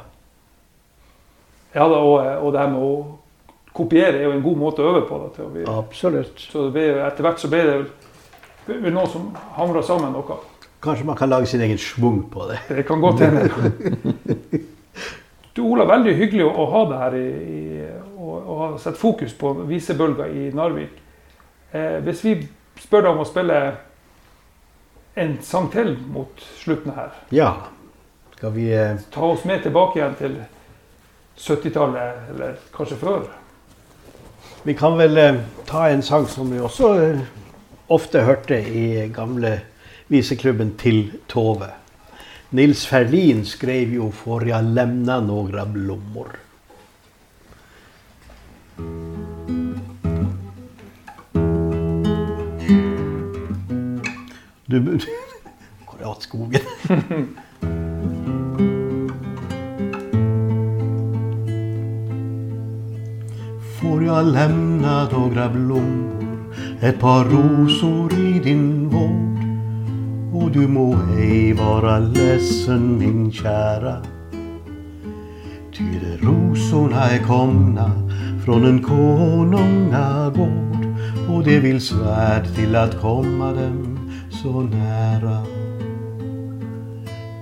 Ja, 1.75 1.85
og, 1.85 2.15
og 2.21 2.53
det 2.53 2.61
her 2.61 2.71
med 2.73 2.81
å 2.81 2.93
kopiere 3.73 4.19
er 4.19 4.23
jo 4.27 4.31
en 4.35 4.43
god 4.45 4.57
måte 4.57 4.83
å 4.83 4.91
øve 4.93 5.03
på. 5.07 5.19
Da, 5.37 5.47
bli, 5.49 5.65
Absolutt. 5.67 6.39
Så 6.39 6.67
det 6.67 6.73
ble, 6.75 6.87
etter 7.07 7.25
hvert 7.25 7.41
så 7.41 7.49
ble 7.51 7.61
det 7.67 7.77
vel- 8.67 8.93
noe 8.93 9.07
som 9.11 9.31
hamra 9.57 9.83
sammen 9.83 10.13
noe. 10.13 10.37
Kanskje 10.83 11.05
man 11.07 11.15
kan 11.15 11.29
lage 11.31 11.47
sin 11.47 11.61
egen 11.61 11.77
schwung 11.79 12.23
på 12.31 12.47
det. 12.49 12.59
Det 12.67 12.85
kan 12.87 13.01
godt 13.01 13.19
hende. 13.23 13.49
Du 15.53 15.61
Ola, 15.63 15.85
veldig 15.85 16.15
hyggelig 16.17 16.45
å, 16.47 16.65
ha 16.71 16.79
deg 16.89 16.97
her 17.03 17.15
i, 17.19 17.83
og, 18.17 18.47
og 18.49 18.61
ha 18.81 18.93
fokus 18.97 19.35
på 19.37 19.51
visebølger 19.69 20.31
i 20.33 20.47
Narvik. 20.55 20.95
Eh, 21.73 21.99
hvis 22.05 22.23
vi 22.25 22.33
spør 22.81 23.05
deg 23.05 23.11
om 23.13 23.21
å 23.21 23.27
spille 23.29 23.59
en 25.21 25.35
sang 25.45 25.69
til 25.71 25.93
mot 26.09 26.41
slutten 26.57 26.95
her, 26.97 27.13
Ja. 27.31 27.53
Skal 28.33 28.51
vi 28.57 28.65
eh, 28.75 28.97
ta 29.13 29.21
oss 29.23 29.45
med 29.45 29.61
tilbake 29.63 29.99
igjen 30.01 30.15
til 30.19 30.33
70-tallet, 31.39 32.25
eller 32.33 32.57
kanskje 32.75 32.97
før? 32.99 33.29
Vi 34.65 34.73
kan 34.73 34.97
vel 34.97 35.17
eh, 35.17 35.35
ta 35.67 35.89
en 35.89 36.01
sang 36.01 36.23
som 36.31 36.47
vi 36.51 36.59
også 36.63 36.89
eh, 37.03 37.23
ofte 37.91 38.21
hørte 38.23 38.55
i 38.55 39.09
gamle 39.11 39.57
viseklubben 40.07 40.71
til 40.79 41.01
Tove. 41.27 41.67
Nils 42.55 42.85
Ferlin 42.87 43.43
skrev 43.45 43.91
jo 43.91 44.11
'For 44.11 44.45
jeg 44.47 44.63
lämna 44.63 45.19
några 45.19 45.65
blommor'. 45.65 46.37
Du 54.65 54.99
Akkurat 55.87 56.21
skogen. 56.21 56.61
Får 63.83 64.03
jag 64.03 64.25
lämna 64.25 65.09
några 65.09 65.49
blommor 65.49 66.13
et 66.81 66.99
par 66.99 67.25
rosor 67.25 68.13
i 68.13 68.39
din 68.39 68.89
vård. 68.89 69.39
Och 70.33 70.51
du 70.51 70.67
må 70.67 70.95
ej 71.17 71.53
vara 71.53 71.99
ledsen 71.99 72.97
min 72.97 73.31
kära. 73.31 73.95
Ty 75.77 75.83
rosorna 76.21 77.09
är 77.09 77.23
komna 77.23 77.91
från 78.45 78.65
en 78.65 78.83
konungagård 78.83 80.47
och 81.29 81.43
det 81.43 81.59
vill 81.59 81.81
svärd 81.81 82.55
till 82.55 82.75
att 82.75 83.01
komma 83.01 83.53
dem 83.53 83.99
så 84.29 84.61
nära. 84.61 85.43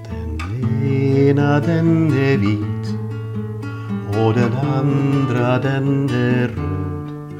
Den 0.09 0.39
ena 0.85 1.59
den 1.59 2.07
är 2.07 2.37
vit 2.37 2.80
och 4.17 4.33
den 4.33 4.53
andra 4.53 5.59
den 5.59 6.09
är 6.09 6.47
röd. 6.47 7.33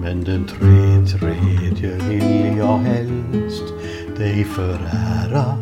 Men 0.00 0.24
den 0.24 0.46
tre, 0.46 1.18
tredje 1.18 1.98
vill 2.08 2.56
jag 2.58 2.78
helst 2.78 3.64
dig 4.16 4.44
förära. 4.44 5.58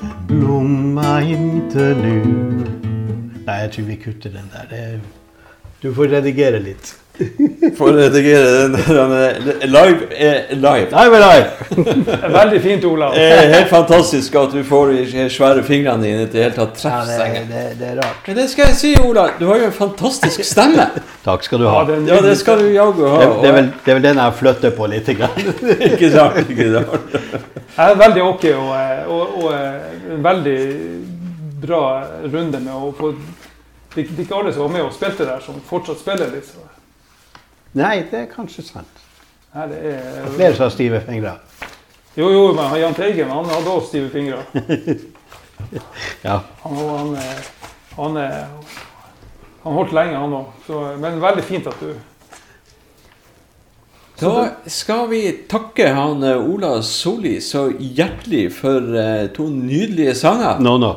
Den 0.00 0.26
blomma 0.26 1.22
inte 1.22 1.94
nu. 2.02 2.24
Nei, 3.46 3.60
jeg 3.60 3.72
tror 3.72 3.84
vi 3.84 3.96
kutter 3.96 4.30
den 4.30 4.50
der. 4.52 5.00
Du 5.80 5.94
får 5.94 6.08
redigere 6.08 6.60
litt. 6.60 7.03
For 7.78 7.92
å 7.92 7.94
redigere 7.94 8.64
Live 9.70 10.06
er 10.18 10.56
live. 10.58 10.88
Live 10.90 11.18
er 11.18 11.22
live! 11.24 12.16
Veldig 12.34 12.60
fint, 12.64 12.84
Olav. 12.88 13.14
Det 13.14 13.26
er 13.36 13.52
helt 13.52 13.68
fantastisk 13.70 14.34
at 14.40 14.50
du 14.56 14.64
får 14.66 14.90
de 15.14 15.26
svære 15.30 15.62
fingrene 15.66 16.02
dine 16.02 16.24
til 16.32 16.42
helt 16.42 16.58
tatt 16.58 16.82
Ja, 16.82 16.90
treffe 16.90 17.06
det, 17.06 17.14
strengen. 17.20 17.46
det, 17.52 17.62
det 17.78 17.86
er 17.92 18.00
rart. 18.00 18.18
Men 18.26 18.40
det 18.40 18.48
skal 18.50 18.66
jeg 18.72 18.78
si, 18.80 18.90
Ola. 18.98 19.28
Du 19.38 19.46
har 19.46 19.62
jo 19.62 19.68
en 19.70 19.76
fantastisk 19.78 20.42
stemme. 20.48 20.88
Takk 21.28 21.46
skal 21.46 21.62
du 21.62 21.68
ha. 21.70 21.84
det 21.92 22.00
Ja, 22.10 22.18
det 22.26 22.34
skal 22.42 22.64
du 22.64 22.72
jaggu 22.74 23.04
ha. 23.06 23.22
Det, 23.22 23.30
det, 23.44 23.48
er 23.52 23.56
vel, 23.60 23.70
det 23.84 23.94
er 23.94 24.00
vel 24.00 24.06
den 24.08 24.22
jeg 24.24 24.36
flytter 24.42 24.76
på 24.80 24.90
litt. 24.90 25.14
Ikke 25.94 26.10
sant? 26.18 26.42
Ikke 26.50 26.68
sant? 26.74 27.16
Jeg 27.78 27.86
er 27.86 27.98
veldig 28.02 28.26
ok 28.26 28.44
og, 28.58 28.68
eh, 28.74 29.06
og, 29.06 29.38
og 29.38 29.48
eh, 29.54 29.96
en 30.18 30.22
veldig 30.26 30.58
bra 31.62 31.84
runde 32.26 32.58
med 32.60 32.74
å 32.74 32.90
få 32.98 33.14
Det 33.14 34.02
det 34.10 34.18
er 34.18 34.24
ikke 34.26 34.38
alle 34.40 34.50
som 34.52 34.64
var 34.66 34.72
med 34.74 34.82
og 34.82 34.94
spilte 34.94 35.22
der, 35.22 35.38
som 35.42 35.60
fortsatt 35.70 36.00
spiller 36.02 36.32
litt. 36.34 36.50
Nei, 37.74 38.04
det 38.10 38.20
er 38.20 38.30
kanskje 38.30 38.62
sant. 38.66 39.02
Nei, 39.54 39.66
det 39.70 39.80
er, 39.90 40.30
Flere 40.34 40.54
som 40.54 40.66
har 40.68 40.74
stive 40.74 41.00
fingre. 41.06 41.36
jo, 42.16 42.30
jo, 42.30 42.46
men 42.54 42.74
Jahn 42.78 42.94
Teigen 42.94 43.30
han 43.30 43.50
hadde 43.50 43.70
også 43.70 43.92
stive 43.92 44.10
fingre. 44.14 44.44
Ja. 46.22 46.40
Han, 46.62 46.76
han, 46.76 47.16
han, 47.96 48.16
han 49.62 49.76
holdt 49.78 49.94
lenge, 49.96 50.18
han 50.18 50.34
òg. 50.36 50.66
Men 51.00 51.20
veldig 51.22 51.44
fint 51.46 51.68
at 51.70 51.78
du 51.80 51.94
Da 54.20 54.32
skal 54.70 55.08
vi 55.10 55.20
takke 55.50 55.88
han 55.96 56.22
eh, 56.26 56.38
Ola 56.38 56.76
Solli 56.86 57.38
så 57.42 57.66
hjertelig 57.72 58.44
for 58.58 58.94
eh, 58.98 59.26
to 59.34 59.48
nydelige 59.50 60.14
sanger. 60.18 60.60
No, 60.62 60.76
no. 60.78 60.92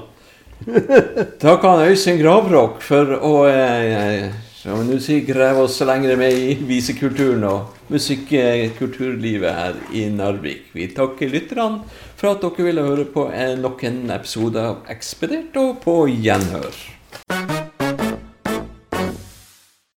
Takk 1.41 1.65
han 1.65 1.85
Øystein 1.87 2.19
Gravrock 2.21 2.81
for 2.85 3.15
å 3.17 3.33
eh, 3.49 4.27
som 4.67 4.81
nå 4.83 4.97
sier, 4.99 5.21
grave 5.23 5.61
oss 5.63 5.77
lenger 5.87 6.17
med 6.19 6.33
i 6.35 6.55
visekulturen 6.67 7.45
og 7.47 7.77
musikkulturlivet 7.93 9.55
her 9.55 9.77
i 9.95 10.01
Narvik. 10.11 10.65
Vi 10.75 10.89
takker 10.91 11.31
lytterne 11.31 11.85
for 12.19 12.33
at 12.33 12.43
dere 12.43 12.67
ville 12.67 12.83
høre 12.83 13.07
på 13.13 13.29
nok 13.63 13.85
en 13.87 14.03
episode 14.11 14.67
av 14.73 14.91
Ekspedert, 14.91 15.55
og 15.55 15.79
på 15.85 15.95
gjenhør. 16.11 16.83